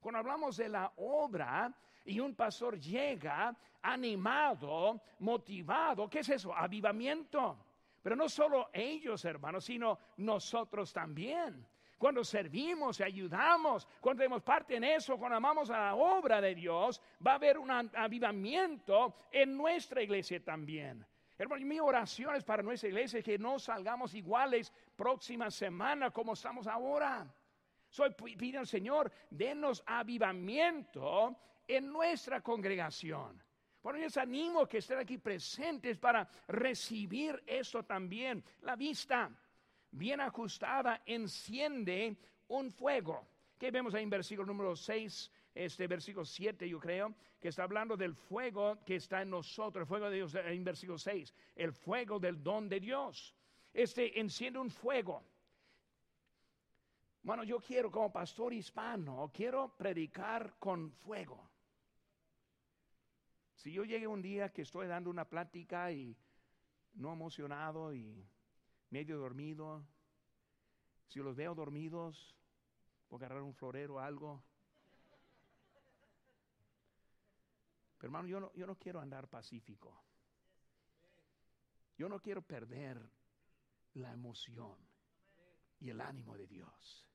Cuando 0.00 0.20
hablamos 0.20 0.56
de 0.56 0.68
la 0.70 0.92
obra 0.96 1.72
y 2.04 2.18
un 2.18 2.34
pastor 2.34 2.78
llega 2.80 3.54
animado, 3.82 5.02
motivado, 5.18 6.08
¿qué 6.08 6.20
es 6.20 6.28
eso? 6.30 6.54
Avivamiento. 6.54 7.58
Pero 8.02 8.16
no 8.16 8.28
solo 8.28 8.70
ellos, 8.72 9.24
hermanos, 9.26 9.66
sino 9.66 9.98
nosotros 10.16 10.92
también 10.92 11.66
cuando 12.00 12.24
servimos 12.24 12.98
y 12.98 13.02
ayudamos, 13.02 13.86
cuando 14.00 14.20
tenemos 14.22 14.42
parte 14.42 14.76
en 14.76 14.84
eso, 14.84 15.18
cuando 15.18 15.36
amamos 15.36 15.68
a 15.68 15.78
la 15.78 15.94
obra 15.94 16.40
de 16.40 16.54
Dios, 16.54 16.98
va 17.24 17.32
a 17.32 17.34
haber 17.34 17.58
un 17.58 17.70
avivamiento 17.70 19.14
en 19.30 19.54
nuestra 19.54 20.02
iglesia 20.02 20.42
también. 20.42 21.04
Hermano, 21.36 21.66
mi 21.66 21.78
oración 21.78 22.36
es 22.36 22.42
para 22.42 22.62
nuestra 22.62 22.88
iglesia 22.88 23.22
que 23.22 23.36
no 23.36 23.58
salgamos 23.58 24.14
iguales 24.14 24.72
próxima 24.96 25.50
semana 25.50 26.10
como 26.10 26.32
estamos 26.32 26.66
ahora. 26.66 27.30
Soy 27.90 28.14
pidiendo 28.14 28.60
al 28.60 28.66
Señor, 28.66 29.12
denos 29.28 29.82
avivamiento 29.84 31.36
en 31.68 31.92
nuestra 31.92 32.40
congregación. 32.40 33.42
Por 33.82 33.96
eso 33.96 34.04
les 34.04 34.16
animo 34.16 34.66
que 34.66 34.78
estén 34.78 35.00
aquí 35.00 35.18
presentes 35.18 35.98
para 35.98 36.26
recibir 36.48 37.42
eso 37.46 37.82
también. 37.82 38.42
La 38.62 38.74
vista 38.74 39.30
bien 39.90 40.20
ajustada 40.20 41.02
enciende 41.06 42.16
un 42.48 42.70
fuego. 42.70 43.26
Que 43.58 43.70
vemos 43.70 43.94
ahí 43.94 44.02
en 44.02 44.10
versículo 44.10 44.46
número 44.46 44.74
6, 44.74 45.30
este 45.54 45.86
versículo 45.86 46.24
7 46.24 46.68
yo 46.68 46.80
creo, 46.80 47.14
que 47.38 47.48
está 47.48 47.64
hablando 47.64 47.96
del 47.96 48.14
fuego 48.14 48.82
que 48.84 48.96
está 48.96 49.22
en 49.22 49.30
nosotros, 49.30 49.82
el 49.82 49.86
fuego 49.86 50.08
de 50.08 50.16
Dios 50.16 50.34
en 50.34 50.64
versículo 50.64 50.98
6, 50.98 51.34
el 51.56 51.72
fuego 51.72 52.18
del 52.18 52.42
don 52.42 52.68
de 52.68 52.80
Dios. 52.80 53.34
Este 53.72 54.18
enciende 54.18 54.58
un 54.58 54.70
fuego. 54.70 55.22
Bueno, 57.22 57.44
yo 57.44 57.60
quiero 57.60 57.90
como 57.90 58.10
pastor 58.10 58.52
hispano, 58.54 59.30
quiero 59.32 59.76
predicar 59.76 60.54
con 60.58 60.90
fuego. 60.90 61.50
Si 63.54 63.72
yo 63.72 63.84
llegue 63.84 64.06
un 64.06 64.22
día 64.22 64.48
que 64.48 64.62
estoy 64.62 64.86
dando 64.86 65.10
una 65.10 65.26
plática 65.26 65.92
y 65.92 66.16
no 66.94 67.12
emocionado 67.12 67.94
y 67.94 68.26
medio 68.90 69.18
dormido, 69.18 69.84
si 71.08 71.20
los 71.20 71.34
veo 71.34 71.54
dormidos, 71.54 72.36
voy 73.08 73.22
a 73.22 73.26
agarrar 73.26 73.42
un 73.42 73.54
florero 73.54 73.94
o 73.94 73.98
algo. 73.98 74.42
Pero 77.98 78.08
hermano, 78.08 78.28
yo 78.28 78.40
no, 78.40 78.52
yo 78.54 78.66
no 78.66 78.76
quiero 78.76 79.00
andar 79.00 79.28
pacífico. 79.28 80.00
Yo 81.96 82.08
no 82.08 82.20
quiero 82.20 82.42
perder 82.42 82.98
la 83.94 84.12
emoción 84.12 84.76
y 85.80 85.90
el 85.90 86.00
ánimo 86.00 86.36
de 86.36 86.46
Dios. 86.46 87.06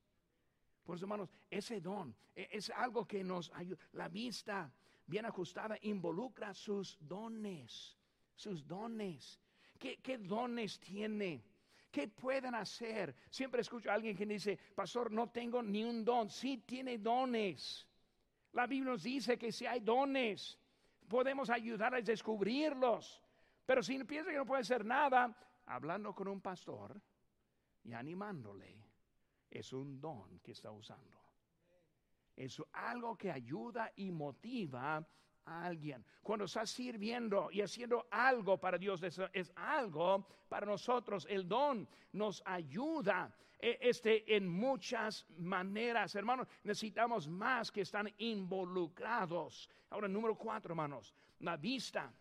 Por 0.83 0.97
eso, 0.97 1.05
hermanos, 1.05 1.29
ese 1.49 1.81
don 1.81 2.15
e, 2.35 2.49
es 2.51 2.69
algo 2.69 3.07
que 3.07 3.23
nos 3.23 3.51
ayuda. 3.53 3.79
La 3.93 4.09
vista 4.09 4.71
bien 5.07 5.25
ajustada 5.25 5.77
involucra 5.81 6.53
sus 6.53 6.97
dones, 6.99 7.97
sus 8.35 8.67
dones. 8.67 9.39
¿Qué, 9.79 9.97
qué 9.97 10.17
dones 10.17 10.79
tiene? 10.79 11.43
¿Qué 11.95 12.09
pueden 12.09 12.53
hacer? 12.55 13.15
Siempre 13.29 13.61
escucho 13.61 13.89
a 13.89 13.93
alguien 13.93 14.17
que 14.17 14.25
dice, 14.25 14.59
pastor, 14.75 15.13
no 15.13 15.29
tengo 15.29 15.63
ni 15.63 15.81
un 15.81 16.03
don. 16.03 16.29
Sí 16.29 16.57
tiene 16.57 16.97
dones. 16.97 17.87
La 18.51 18.67
Biblia 18.67 18.91
nos 18.91 19.03
dice 19.03 19.37
que 19.37 19.49
si 19.49 19.65
hay 19.65 19.79
dones, 19.79 20.59
podemos 21.07 21.49
ayudar 21.49 21.95
a 21.95 22.01
descubrirlos. 22.01 23.23
Pero 23.65 23.81
si 23.81 24.03
piensa 24.03 24.29
que 24.29 24.35
no 24.35 24.45
puede 24.45 24.63
hacer 24.63 24.83
nada, 24.83 25.33
hablando 25.67 26.13
con 26.13 26.27
un 26.27 26.41
pastor 26.41 27.01
y 27.85 27.93
animándole, 27.93 28.75
es 29.49 29.71
un 29.71 30.01
don 30.01 30.41
que 30.41 30.51
está 30.51 30.71
usando. 30.71 31.17
Es 32.35 32.61
algo 32.73 33.15
que 33.15 33.31
ayuda 33.31 33.89
y 33.95 34.11
motiva 34.11 35.07
alguien. 35.45 36.03
Cuando 36.21 36.45
estás 36.45 36.69
sirviendo 36.69 37.49
y 37.51 37.61
haciendo 37.61 38.07
algo 38.11 38.57
para 38.57 38.77
Dios, 38.77 39.01
es, 39.03 39.51
algo 39.55 40.27
para 40.49 40.65
nosotros. 40.65 41.25
El 41.29 41.47
don 41.47 41.87
nos 42.13 42.41
ayuda 42.45 43.33
e, 43.59 43.77
este, 43.81 44.35
en 44.35 44.47
muchas 44.47 45.25
maneras. 45.37 46.15
Hermanos, 46.15 46.47
necesitamos 46.63 47.27
más 47.27 47.71
que 47.71 47.81
están 47.81 48.11
involucrados. 48.17 49.69
Ahora, 49.89 50.07
número 50.07 50.35
cuatro, 50.35 50.71
hermanos, 50.71 51.13
la 51.39 51.57
vista 51.57 52.11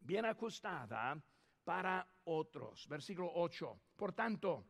bien 0.00 0.24
ajustada 0.24 1.22
para 1.64 2.06
otros. 2.24 2.88
Versículo 2.88 3.30
8. 3.34 3.80
Por 3.96 4.12
tanto, 4.12 4.66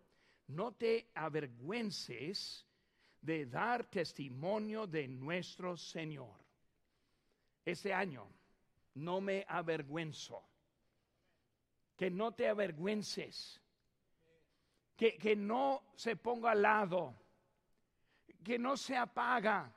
no 0.48 0.72
te 0.72 1.10
avergüences 1.14 2.66
de 3.20 3.46
dar 3.46 3.84
testimonio 3.88 4.86
de 4.86 5.08
nuestro 5.08 5.76
Señor 5.76 6.41
este 7.64 7.92
año 7.92 8.28
no 8.94 9.20
me 9.20 9.44
avergüenzo. 9.48 10.42
Que 11.96 12.10
no 12.10 12.32
te 12.32 12.48
avergüences. 12.48 13.60
Que, 14.96 15.16
que 15.16 15.36
no 15.36 15.82
se 15.94 16.16
ponga 16.16 16.52
al 16.52 16.62
lado. 16.62 17.14
Que 18.42 18.58
no 18.58 18.76
se 18.76 18.96
apaga. 18.96 19.72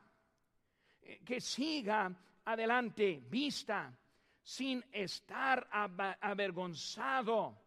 Que 1.24 1.40
siga 1.40 2.12
adelante, 2.46 3.22
vista, 3.30 3.96
sin 4.42 4.84
estar 4.92 5.68
avergonzado. 5.72 7.62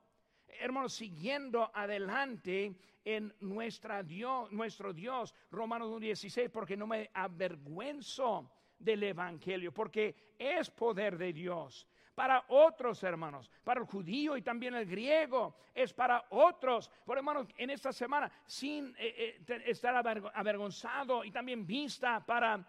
Hermanos, 0.48 0.94
siguiendo 0.94 1.70
adelante 1.72 2.74
en 3.04 3.32
nuestra 3.40 4.02
Dios, 4.02 4.50
nuestro 4.50 4.92
Dios, 4.92 5.34
Romanos 5.50 6.00
16, 6.00 6.50
porque 6.50 6.76
no 6.76 6.86
me 6.86 7.10
avergüenzo 7.14 8.50
del 8.78 9.02
Evangelio, 9.02 9.72
porque 9.72 10.34
es 10.38 10.70
poder 10.70 11.16
de 11.16 11.32
Dios. 11.32 11.86
Para 12.14 12.44
otros 12.48 13.02
hermanos, 13.04 13.48
para 13.62 13.80
el 13.80 13.86
judío 13.86 14.36
y 14.36 14.42
también 14.42 14.74
el 14.74 14.86
griego, 14.86 15.54
es 15.74 15.92
para 15.92 16.26
otros. 16.30 16.90
Por 17.04 17.16
hermanos, 17.16 17.46
en 17.56 17.70
esta 17.70 17.92
semana, 17.92 18.30
sin 18.44 18.94
eh, 18.98 19.40
eh, 19.46 19.62
estar 19.66 19.94
avergonzado 20.34 21.24
y 21.24 21.30
también 21.30 21.66
vista 21.66 22.24
para 22.24 22.66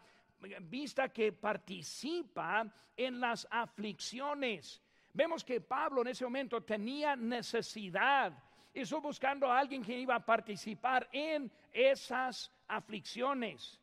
vista 0.62 1.10
que 1.10 1.34
participa 1.34 2.66
en 2.96 3.20
las 3.20 3.48
aflicciones. 3.52 4.82
Vemos 5.14 5.44
que 5.44 5.60
Pablo 5.60 6.02
en 6.02 6.10
ese 6.10 6.24
momento 6.24 6.62
tenía 6.62 7.16
necesidad 7.16 8.32
estuvo 8.74 9.02
buscando 9.02 9.52
a 9.52 9.60
alguien 9.60 9.84
que 9.84 9.98
iba 9.98 10.16
a 10.16 10.26
participar 10.26 11.08
en 11.12 11.52
esas 11.72 12.52
aflicciones. 12.68 13.80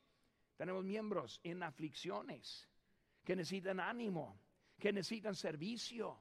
Tenemos 0.57 0.85
miembros 0.85 1.41
en 1.45 1.63
aflicciones 1.63 2.69
que 3.25 3.37
necesitan 3.37 3.81
ánimo, 3.81 4.41
que 4.79 4.93
necesitan 4.93 5.35
servicio. 5.35 6.19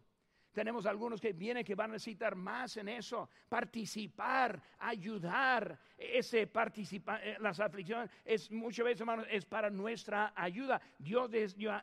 Tenemos 0.51 0.85
algunos 0.85 1.19
que 1.19 1.33
vienen 1.33 1.65
que 1.65 1.75
van 1.75 1.89
a 1.91 1.93
necesitar 1.93 2.35
más 2.35 2.77
en 2.77 2.87
eso, 2.87 3.29
participar, 3.49 4.61
ayudar. 4.79 5.77
Ese 5.97 6.47
participar, 6.47 7.21
eh, 7.23 7.37
las 7.39 7.59
aflicciones 7.59 8.09
es 8.23 8.49
muchas 8.51 8.85
veces, 8.85 9.01
hermanos, 9.01 9.27
es 9.29 9.45
para 9.45 9.69
nuestra 9.69 10.33
ayuda. 10.35 10.81
Dios 10.97 11.29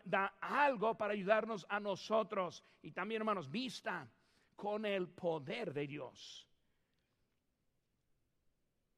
da 0.04 0.36
algo 0.40 0.96
para 0.96 1.12
ayudarnos 1.12 1.66
a 1.68 1.80
nosotros. 1.80 2.64
Y 2.82 2.92
también, 2.92 3.20
hermanos, 3.20 3.50
vista 3.50 4.10
con 4.56 4.86
el 4.86 5.08
poder 5.08 5.72
de 5.72 5.86
Dios. 5.86 6.48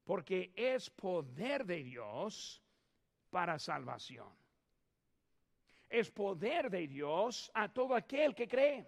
Porque 0.05 0.53
es 0.55 0.89
poder 0.89 1.65
de 1.65 1.83
Dios 1.83 2.64
para 3.35 3.59
salvación. 3.59 4.29
Es 5.89 6.09
poder 6.09 6.69
de 6.69 6.87
Dios 6.87 7.51
a 7.53 7.67
todo 7.67 7.93
aquel 7.93 8.33
que 8.33 8.47
cree. 8.47 8.87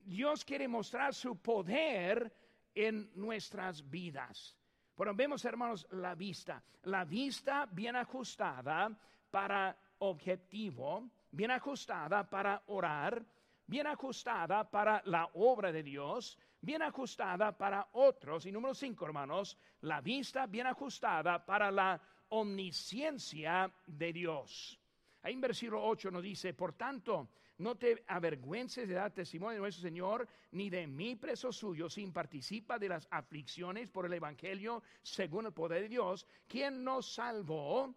Dios 0.00 0.44
quiere 0.44 0.68
mostrar 0.68 1.14
su 1.14 1.40
poder 1.40 2.30
en 2.74 3.10
nuestras 3.14 3.88
vidas. 3.88 4.54
Bueno, 4.94 5.14
vemos, 5.14 5.42
hermanos, 5.46 5.86
la 5.92 6.14
vista. 6.14 6.62
La 6.82 7.06
vista 7.06 7.66
bien 7.72 7.96
ajustada 7.96 8.94
para 9.30 9.74
objetivo, 10.00 11.08
bien 11.30 11.50
ajustada 11.50 12.28
para 12.28 12.62
orar, 12.66 13.24
bien 13.66 13.86
ajustada 13.86 14.70
para 14.70 15.00
la 15.06 15.30
obra 15.32 15.72
de 15.72 15.82
Dios, 15.82 16.38
bien 16.60 16.82
ajustada 16.82 17.56
para 17.56 17.88
otros. 17.92 18.44
Y 18.44 18.52
número 18.52 18.74
cinco, 18.74 19.06
hermanos, 19.06 19.56
la 19.80 20.02
vista 20.02 20.44
bien 20.46 20.66
ajustada 20.66 21.42
para 21.42 21.70
la 21.70 21.98
omnisciencia 22.30 23.72
de 23.86 24.12
Dios. 24.12 24.78
Ahí 25.22 25.34
en 25.34 25.40
versículo 25.40 25.84
8 25.84 26.10
nos 26.10 26.22
dice, 26.22 26.54
por 26.54 26.74
tanto, 26.74 27.28
no 27.58 27.76
te 27.76 28.04
avergüences 28.06 28.88
de 28.88 28.94
dar 28.94 29.12
testimonio 29.12 29.54
de 29.54 29.60
nuestro 29.60 29.82
Señor, 29.82 30.28
ni 30.52 30.70
de 30.70 30.86
mi 30.86 31.16
preso 31.16 31.52
suyo, 31.52 31.90
sin 31.90 32.12
participa 32.12 32.78
de 32.78 32.88
las 32.88 33.08
aflicciones 33.10 33.90
por 33.90 34.06
el 34.06 34.12
Evangelio, 34.12 34.82
según 35.02 35.46
el 35.46 35.52
poder 35.52 35.82
de 35.82 35.88
Dios, 35.88 36.26
quien 36.46 36.84
nos 36.84 37.12
salvó 37.14 37.94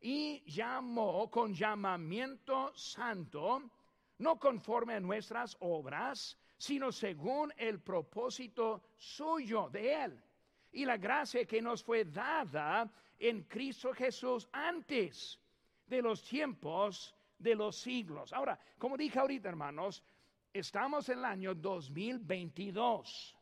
y 0.00 0.42
llamó 0.50 1.30
con 1.30 1.54
llamamiento 1.54 2.72
santo, 2.74 3.62
no 4.18 4.38
conforme 4.38 4.94
a 4.94 5.00
nuestras 5.00 5.56
obras, 5.60 6.38
sino 6.56 6.90
según 6.90 7.52
el 7.58 7.80
propósito 7.80 8.82
suyo 8.96 9.68
de 9.68 10.04
Él. 10.04 10.22
Y 10.72 10.86
la 10.86 10.96
gracia 10.96 11.44
que 11.44 11.60
nos 11.60 11.82
fue 11.82 12.04
dada 12.04 12.90
en 13.18 13.42
Cristo 13.44 13.92
Jesús 13.92 14.48
antes 14.52 15.38
de 15.86 16.02
los 16.02 16.22
tiempos 16.22 17.14
de 17.38 17.54
los 17.54 17.76
siglos. 17.76 18.32
Ahora, 18.32 18.58
como 18.78 18.96
dije 18.96 19.18
ahorita, 19.18 19.48
hermanos, 19.48 20.02
estamos 20.52 21.08
en 21.08 21.18
el 21.18 21.24
año 21.24 21.54
2022. 21.54 23.36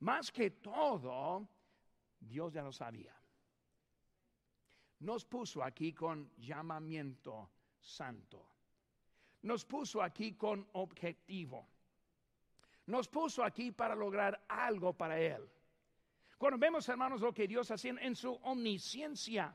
Más 0.00 0.30
que 0.30 0.50
todo, 0.50 1.48
Dios 2.18 2.52
ya 2.52 2.62
lo 2.62 2.72
sabía. 2.72 3.16
Nos 5.00 5.24
puso 5.24 5.62
aquí 5.62 5.92
con 5.92 6.30
llamamiento 6.36 7.50
santo. 7.80 8.46
Nos 9.42 9.64
puso 9.64 10.02
aquí 10.02 10.34
con 10.34 10.68
objetivo. 10.72 11.68
Nos 12.86 13.08
puso 13.08 13.42
aquí 13.42 13.72
para 13.72 13.94
lograr 13.94 14.44
algo 14.48 14.92
para 14.92 15.18
Él. 15.18 15.48
Cuando 16.42 16.58
vemos, 16.58 16.88
hermanos, 16.88 17.20
lo 17.20 17.32
que 17.32 17.46
Dios 17.46 17.70
hace 17.70 17.90
en 17.90 18.16
su 18.16 18.32
omnisciencia, 18.42 19.54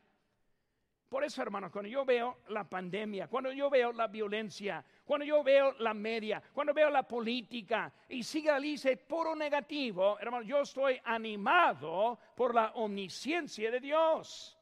por 1.09 1.21
eso, 1.21 1.41
hermanos, 1.41 1.69
cuando 1.69 1.89
yo 1.89 2.05
veo 2.05 2.37
la 2.47 2.63
pandemia, 2.63 3.27
cuando 3.27 3.51
yo 3.51 3.69
veo 3.69 3.91
la 3.91 4.07
violencia, 4.07 4.85
cuando 5.03 5.25
yo 5.25 5.43
veo 5.43 5.73
la 5.79 5.93
media, 5.93 6.41
cuando 6.53 6.73
veo 6.73 6.89
la 6.89 7.03
política 7.03 7.91
y 8.07 8.23
sigue 8.23 8.57
dice 8.61 8.95
puro 8.95 9.35
negativo, 9.35 10.17
hermano, 10.17 10.45
yo 10.45 10.61
estoy 10.61 10.97
animado 11.03 12.17
por 12.33 12.55
la 12.55 12.71
omnisciencia 12.75 13.69
de 13.69 13.81
Dios. 13.81 14.57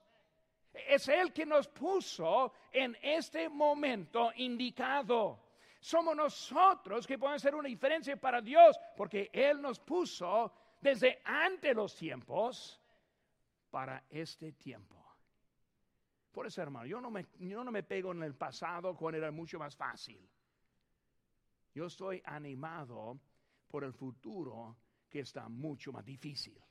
Es 0.73 1.07
Él 1.07 1.31
que 1.31 1.45
nos 1.45 1.67
puso 1.67 2.53
en 2.71 2.97
este 3.03 3.49
momento 3.49 4.31
indicado. 4.37 5.41
Somos 5.79 6.15
nosotros 6.15 7.05
que 7.05 7.19
podemos 7.19 7.43
hacer 7.43 7.53
una 7.53 7.69
diferencia 7.69 8.17
para 8.17 8.41
Dios, 8.41 8.79
porque 8.97 9.29
Él 9.31 9.61
nos 9.61 9.79
puso 9.79 10.51
desde 10.85 11.19
antes 11.25 11.75
los 11.75 11.95
tiempos 11.95 12.79
para 13.71 14.05
este 14.07 14.51
tiempo. 14.51 15.03
Por 16.31 16.45
eso, 16.45 16.61
hermano, 16.61 16.85
yo 16.85 17.01
no 17.01 17.09
me, 17.09 17.25
yo 17.39 17.63
no 17.63 17.71
me 17.71 17.81
pego 17.81 18.11
en 18.11 18.21
el 18.21 18.35
pasado 18.35 18.95
cuando 18.95 19.17
era 19.17 19.31
mucho 19.31 19.57
más 19.57 19.75
fácil. 19.75 20.29
Yo 21.73 21.87
estoy 21.87 22.21
animado 22.23 23.19
por 23.67 23.83
el 23.83 23.93
futuro 23.93 24.77
que 25.09 25.21
está 25.21 25.49
mucho 25.49 25.91
más 25.91 26.05
difícil. 26.05 26.61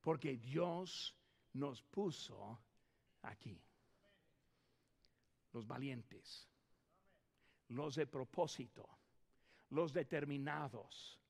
Porque 0.00 0.38
Dios 0.38 1.14
nos 1.52 1.82
puso 1.82 2.58
aquí. 3.20 3.62
Los 5.52 5.66
valientes, 5.66 6.48
los 7.68 7.96
de 7.96 8.06
propósito, 8.06 8.88
los 9.68 9.92
determinados, 9.92 11.21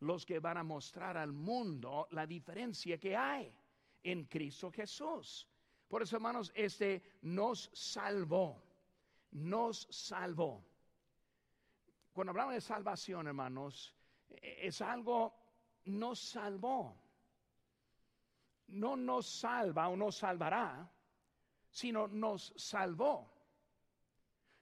los 0.00 0.26
que 0.26 0.38
van 0.38 0.58
a 0.58 0.62
mostrar 0.62 1.16
al 1.16 1.32
mundo 1.32 2.06
la 2.10 2.26
diferencia 2.26 2.98
que 2.98 3.16
hay 3.16 3.52
en 4.02 4.24
Cristo 4.24 4.70
Jesús. 4.70 5.48
Por 5.88 6.02
eso, 6.02 6.16
hermanos, 6.16 6.52
este 6.54 7.02
nos 7.22 7.70
salvó. 7.72 8.62
Nos 9.32 9.86
salvó. 9.90 10.64
Cuando 12.12 12.30
hablamos 12.30 12.54
de 12.54 12.60
salvación, 12.60 13.26
hermanos, 13.26 13.94
es 14.28 14.80
algo, 14.80 15.34
nos 15.84 16.18
salvó. 16.18 16.96
No 18.68 18.96
nos 18.96 19.26
salva 19.26 19.88
o 19.88 19.96
nos 19.96 20.16
salvará, 20.16 20.90
sino 21.70 22.08
nos 22.08 22.52
salvó. 22.56 23.32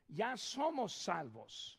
Ya 0.09 0.37
somos 0.37 0.92
salvos. 0.92 1.79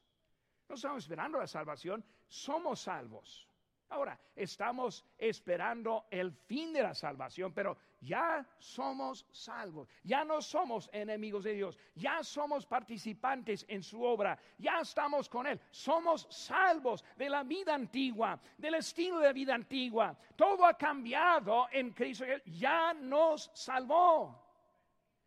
No 0.68 0.76
estamos 0.76 1.04
esperando 1.04 1.38
la 1.40 1.48
salvación, 1.48 2.04
somos 2.28 2.82
salvos. 2.82 3.48
Ahora, 3.90 4.20
estamos 4.36 5.06
esperando 5.18 6.06
el 6.10 6.32
fin 6.32 6.74
de 6.74 6.82
la 6.82 6.96
salvación, 6.96 7.54
pero 7.54 7.78
ya 8.02 8.46
somos 8.58 9.28
salvos, 9.32 9.88
ya 10.04 10.26
no 10.26 10.42
somos 10.42 10.90
enemigos 10.92 11.44
de 11.44 11.54
Dios, 11.54 11.78
ya 11.94 12.24
somos 12.24 12.66
participantes 12.66 13.64
en 13.70 13.84
su 13.84 14.04
obra, 14.04 14.38
ya 14.58 14.80
estamos 14.82 15.30
con 15.30 15.46
Él, 15.46 15.62
somos 15.70 16.28
salvos 16.32 17.06
de 17.16 17.30
la 17.30 17.44
vida 17.44 17.76
antigua, 17.76 18.40
del 18.58 18.76
estilo 18.76 19.20
de 19.20 19.34
vida 19.34 19.54
antigua. 19.54 20.18
Todo 20.36 20.66
ha 20.66 20.76
cambiado 20.76 21.68
en 21.72 21.92
Cristo, 21.92 22.26
ya 22.46 22.94
nos 22.94 23.52
salvó. 23.54 24.44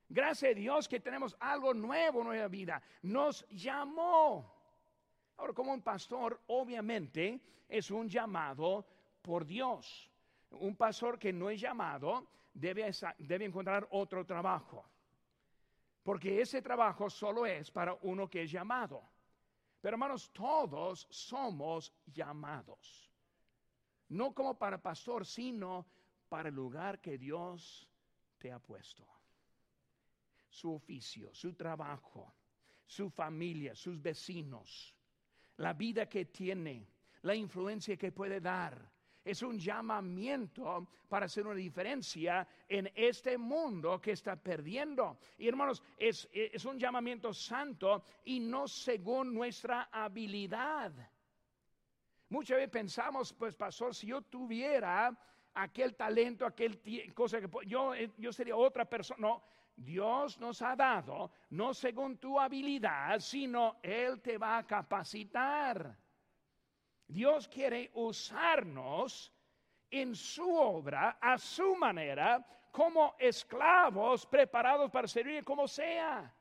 Gracias 0.09 0.51
a 0.51 0.55
Dios 0.55 0.89
que 0.89 1.01
tenemos 1.01 1.37
algo 1.39 1.73
nuevo 1.75 2.21
en 2.21 2.27
nuestra 2.27 2.49
vida, 2.49 2.83
nos 3.03 3.47
llamó. 3.51 4.58
Ahora, 5.39 5.53
como 5.53 5.73
un 5.73 5.83
pastor, 5.83 6.41
obviamente 6.49 7.41
es 7.69 7.91
un 7.91 8.09
llamado 8.09 8.85
por 9.23 9.47
Dios. 9.47 10.11
Un 10.51 10.77
pastor 10.77 11.19
que 11.19 11.33
no 11.33 11.49
es 11.49 11.61
llamado 11.61 12.27
debe, 12.53 12.91
debe 13.19 13.45
encontrar 13.45 13.87
otro 13.93 14.27
trabajo. 14.27 14.85
Porque 16.03 16.41
ese 16.41 16.61
trabajo 16.61 17.09
solo 17.09 17.47
es 17.47 17.71
para 17.71 17.95
uno 18.03 18.29
que 18.29 18.43
es 18.43 18.51
llamado. 18.51 19.03
Pero 19.81 19.95
hermanos, 19.95 20.33
todos 20.33 21.07
somos 21.11 21.93
llamados. 22.07 23.09
No 24.09 24.35
como 24.35 24.59
para 24.59 24.83
pastor, 24.83 25.25
sino 25.25 25.87
para 26.29 26.49
el 26.49 26.55
lugar 26.55 27.01
que 27.01 27.17
Dios 27.17 27.89
te 28.39 28.51
ha 28.51 28.59
puesto. 28.59 29.07
Su 30.49 30.75
oficio, 30.75 31.33
su 31.33 31.55
trabajo, 31.55 32.35
su 32.87 33.11
familia, 33.11 33.77
sus 33.77 34.01
vecinos, 34.01 34.98
la 35.59 35.73
vida 35.75 36.09
que 36.09 36.25
tiene, 36.27 36.89
la 37.23 37.35
influencia 37.35 37.97
que 37.97 38.11
puede 38.13 38.41
dar 38.41 38.91
es 39.29 39.43
un 39.43 39.59
llamamiento 39.59 40.89
para 41.07 41.27
hacer 41.27 41.47
una 41.47 41.57
diferencia 41.57 42.49
en 42.67 42.91
este 42.95 43.37
mundo 43.37 44.01
que 44.01 44.13
está 44.13 44.37
perdiendo. 44.37 45.19
Y 45.37 45.49
hermanos, 45.49 45.83
es, 45.99 46.29
un 46.65 46.79
llamamiento 46.79 47.35
santo 47.35 48.03
y 48.25 48.41
no 48.41 48.67
según 48.67 49.35
nuestra 49.35 49.91
habilidad. 49.93 50.93
Muchas 52.31 52.57
veces 52.57 52.71
pensamos, 52.71 53.35
pues 53.35 53.55
pastor, 53.55 53.95
si 53.95 54.07
yo 54.07 54.23
tuviera 54.23 55.15
aquel 55.55 55.95
talento, 55.95 56.47
aquel 56.47 56.81
cosa 57.15 57.41
que 57.41 57.49
yo, 57.67 57.95
eh, 57.95 58.11
yo 58.17 58.33
sería 58.33 58.57
otra 58.57 58.87
persona. 58.87 59.19
No, 59.21 59.43
Dios 59.79 60.41
nos 60.41 60.61
ha 60.63 60.75
dado, 60.75 61.31
no 61.51 61.73
según 61.73 62.19
tu 62.19 62.39
habilidad, 62.39 63.21
sino 63.21 63.77
Él 63.83 64.21
te 64.21 64.37
va 64.37 64.59
a 64.59 64.67
capacitar. 64.67 65.97
Dios 67.07 67.47
quiere 67.49 67.91
usarnos 67.95 69.33
en 69.91 70.15
su 70.17 70.53
obra, 70.53 71.19
a 71.21 71.39
su 71.39 71.77
manera, 71.77 72.45
como 72.73 73.15
esclavos 73.19 74.27
preparados 74.27 74.91
para 74.91 75.07
servir 75.07 75.45
como 75.45 75.69
sea. 75.69 76.35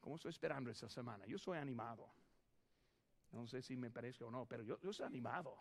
¿Cómo 0.00 0.16
estoy 0.16 0.30
esperando 0.30 0.70
esta 0.70 0.88
semana? 0.88 1.26
Yo 1.26 1.38
soy 1.38 1.58
animado. 1.58 2.12
No 3.32 3.46
sé 3.46 3.62
si 3.62 3.76
me 3.76 3.90
parece 3.90 4.24
o 4.24 4.30
no, 4.30 4.44
pero 4.44 4.62
yo, 4.62 4.78
yo 4.80 4.92
soy 4.92 5.06
animado. 5.06 5.56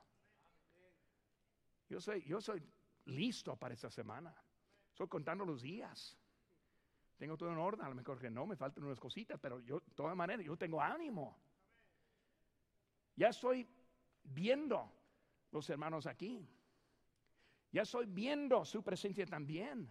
Yo 1.87 2.01
soy, 2.01 2.23
yo 2.23 2.41
soy 2.41 2.61
listo 3.05 3.55
para 3.55 3.73
esta 3.73 3.89
semana. 3.89 4.35
Estoy 4.99 5.07
contando 5.07 5.45
los 5.45 5.61
días. 5.61 6.17
Tengo 7.17 7.37
todo 7.37 7.53
en 7.53 7.57
orden, 7.57 7.85
a 7.85 7.87
lo 7.87 7.95
mejor 7.95 8.19
que 8.19 8.29
no, 8.29 8.45
me 8.45 8.57
faltan 8.57 8.83
unas 8.83 8.99
cositas, 8.99 9.39
pero 9.39 9.61
yo, 9.61 9.79
de 9.79 9.93
todas 9.95 10.13
maneras, 10.13 10.45
yo 10.45 10.57
tengo 10.57 10.81
ánimo. 10.81 11.37
Ya 13.15 13.29
estoy 13.29 13.65
viendo 14.25 14.91
los 15.51 15.69
hermanos 15.69 16.05
aquí. 16.05 16.45
Ya 17.71 17.83
estoy 17.83 18.07
viendo 18.07 18.65
su 18.65 18.83
presencia 18.83 19.25
también. 19.25 19.89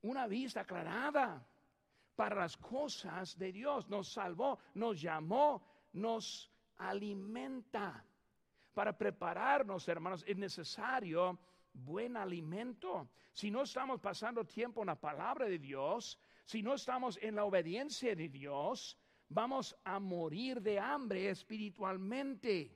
Una 0.00 0.26
vista 0.26 0.62
aclarada 0.62 1.46
para 2.16 2.36
las 2.36 2.56
cosas 2.56 3.36
de 3.36 3.52
Dios. 3.52 3.86
Nos 3.90 4.10
salvó, 4.10 4.58
nos 4.72 4.98
llamó, 4.98 5.62
nos 5.92 6.50
alimenta. 6.78 8.02
Para 8.72 8.96
prepararnos, 8.96 9.86
hermanos, 9.88 10.24
es 10.26 10.38
necesario 10.38 11.38
buen 11.72 12.16
alimento. 12.16 13.10
Si 13.32 13.50
no 13.50 13.62
estamos 13.62 14.00
pasando 14.00 14.44
tiempo 14.44 14.82
en 14.82 14.86
la 14.86 15.00
palabra 15.00 15.46
de 15.46 15.58
Dios, 15.58 16.18
si 16.44 16.62
no 16.62 16.74
estamos 16.74 17.18
en 17.22 17.36
la 17.36 17.44
obediencia 17.44 18.14
de 18.14 18.28
Dios, 18.28 18.98
vamos 19.28 19.76
a 19.84 19.98
morir 20.00 20.60
de 20.60 20.78
hambre 20.78 21.28
espiritualmente. 21.28 22.74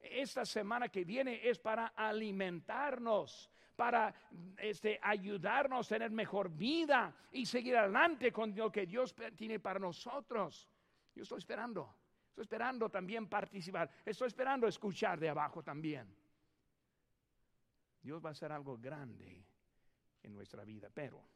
Esta 0.00 0.44
semana 0.44 0.88
que 0.88 1.04
viene 1.04 1.40
es 1.48 1.58
para 1.58 1.86
alimentarnos, 1.88 3.50
para 3.74 4.14
este, 4.58 4.98
ayudarnos 5.02 5.86
a 5.86 5.94
tener 5.94 6.10
mejor 6.10 6.50
vida 6.50 7.14
y 7.32 7.46
seguir 7.46 7.76
adelante 7.76 8.30
con 8.32 8.54
lo 8.54 8.70
que 8.70 8.86
Dios 8.86 9.14
tiene 9.36 9.60
para 9.60 9.78
nosotros. 9.78 10.68
Yo 11.14 11.22
estoy 11.22 11.38
esperando, 11.38 11.96
estoy 12.28 12.42
esperando 12.42 12.90
también 12.90 13.28
participar, 13.28 13.88
estoy 14.04 14.28
esperando 14.28 14.66
escuchar 14.66 15.18
de 15.18 15.28
abajo 15.28 15.62
también. 15.62 16.14
Dios 18.04 18.22
va 18.22 18.28
a 18.28 18.32
hacer 18.32 18.52
algo 18.52 18.76
grande 18.76 19.46
en 20.22 20.34
nuestra 20.34 20.62
vida, 20.62 20.90
pero 20.92 21.26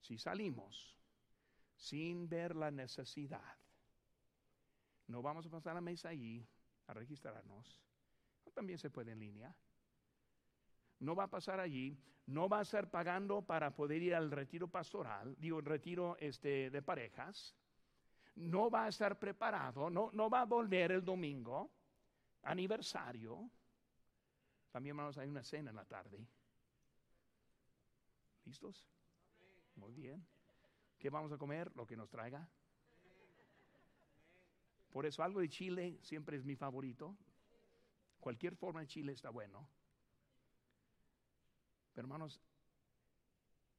si 0.00 0.16
salimos 0.16 0.96
sin 1.76 2.26
ver 2.26 2.56
la 2.56 2.70
necesidad, 2.70 3.58
no 5.08 5.20
vamos 5.20 5.46
a 5.46 5.50
pasar 5.50 5.74
la 5.74 5.82
mesa 5.82 6.08
allí 6.08 6.44
a 6.86 6.94
registrarnos. 6.94 7.82
También 8.54 8.78
se 8.78 8.88
puede 8.88 9.12
en 9.12 9.20
línea. 9.20 9.54
No 11.00 11.14
va 11.14 11.24
a 11.24 11.30
pasar 11.30 11.60
allí, 11.60 11.98
no 12.26 12.48
va 12.48 12.60
a 12.60 12.62
estar 12.62 12.90
pagando 12.90 13.42
para 13.42 13.74
poder 13.74 14.02
ir 14.02 14.14
al 14.14 14.30
retiro 14.30 14.68
pastoral, 14.68 15.36
digo, 15.38 15.58
el 15.58 15.66
retiro 15.66 16.16
este, 16.18 16.70
de 16.70 16.82
parejas. 16.82 17.54
No 18.36 18.70
va 18.70 18.86
a 18.86 18.88
estar 18.88 19.18
preparado, 19.18 19.90
no, 19.90 20.10
no 20.12 20.30
va 20.30 20.40
a 20.40 20.46
volver 20.46 20.92
el 20.92 21.04
domingo, 21.04 21.70
aniversario. 22.42 23.50
También, 24.72 24.94
hermanos, 24.94 25.18
hay 25.18 25.28
una 25.28 25.44
cena 25.44 25.70
en 25.70 25.76
la 25.76 25.84
tarde. 25.84 26.26
¿Listos? 28.44 28.86
Muy 29.76 29.92
bien. 29.92 30.26
¿Qué 30.98 31.10
vamos 31.10 31.30
a 31.30 31.38
comer? 31.38 31.70
Lo 31.76 31.86
que 31.86 31.96
nos 31.96 32.08
traiga. 32.08 32.48
Por 34.90 35.06
eso 35.06 35.22
algo 35.22 35.40
de 35.40 35.48
chile 35.48 35.98
siempre 36.02 36.36
es 36.36 36.44
mi 36.44 36.56
favorito. 36.56 37.16
Cualquier 38.18 38.56
forma 38.56 38.80
de 38.80 38.86
chile 38.86 39.12
está 39.12 39.30
bueno. 39.30 39.68
Pero 41.92 42.06
hermanos, 42.06 42.40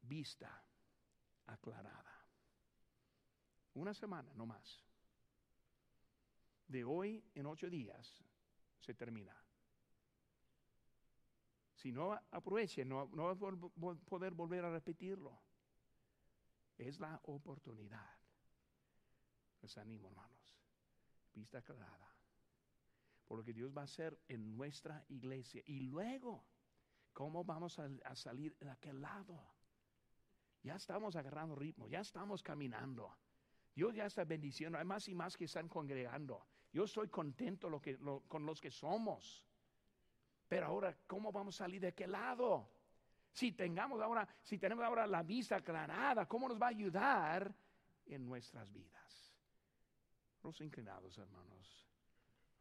vista 0.01 0.63
aclarada. 1.47 2.13
Una 3.73 3.93
semana, 3.93 4.31
no 4.35 4.45
más. 4.45 4.83
De 6.67 6.83
hoy 6.83 7.23
en 7.33 7.47
ocho 7.47 7.69
días 7.69 8.23
se 8.79 8.93
termina. 8.93 9.42
Si 11.83 11.91
no 11.91 12.13
aproveche, 12.31 12.85
no, 12.85 13.09
no 13.13 13.25
va 13.25 13.31
a 13.91 13.95
poder 13.95 14.33
volver 14.33 14.65
a 14.65 14.71
repetirlo. 14.71 15.39
Es 16.77 16.99
la 16.99 17.19
oportunidad. 17.23 18.09
Les 19.61 19.77
animo, 19.77 20.07
hermanos 20.07 20.33
vista 21.33 21.61
clara 21.61 22.09
por 23.25 23.37
lo 23.37 23.43
que 23.43 23.53
Dios 23.53 23.75
va 23.75 23.81
a 23.81 23.85
hacer 23.85 24.19
en 24.27 24.55
nuestra 24.55 25.03
iglesia. 25.07 25.63
Y 25.65 25.79
luego, 25.79 26.45
¿cómo 27.13 27.43
vamos 27.43 27.79
a, 27.79 28.15
salir 28.15 28.55
de 28.59 28.69
aquel 28.69 29.01
lado? 29.01 29.55
Ya 30.61 30.75
estamos 30.75 31.15
agarrando 31.15 31.55
ritmo, 31.55 31.87
ya 31.87 32.01
estamos 32.01 32.43
caminando. 32.43 33.17
Dios 33.73 33.95
ya 33.95 34.05
está 34.05 34.23
bendiciendo. 34.23 34.77
Hay 34.77 34.85
más 34.85 35.07
y 35.07 35.15
más 35.15 35.35
que 35.35 35.45
están 35.45 35.67
congregando. 35.67 36.45
Yo 36.71 36.83
estoy 36.83 37.07
contento 37.07 37.69
lo 37.69 37.81
con 38.27 38.45
los 38.45 38.61
que 38.61 38.69
somos. 38.69 39.43
Pero 40.53 40.67
ahora, 40.67 40.95
¿cómo 41.07 41.31
vamos 41.31 41.55
a 41.55 41.63
salir 41.63 41.81
de 41.81 41.87
aquel 41.87 42.11
lado? 42.11 42.69
Si 43.31 43.53
tengamos 43.53 43.99
ahora, 43.99 44.27
si 44.43 44.59
tenemos 44.59 44.85
ahora 44.85 45.07
la 45.07 45.23
vista 45.23 45.55
aclarada, 45.55 46.27
¿cómo 46.27 46.47
nos 46.47 46.61
va 46.61 46.67
a 46.67 46.69
ayudar 46.69 47.51
en 48.05 48.23
nuestras 48.23 48.71
vidas? 48.71 49.33
Rostros 50.43 50.67
inclinados, 50.67 51.17
hermanos. 51.17 51.87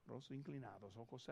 Rostros 0.06 0.38
inclinados, 0.38 0.96
ojos 0.96 1.20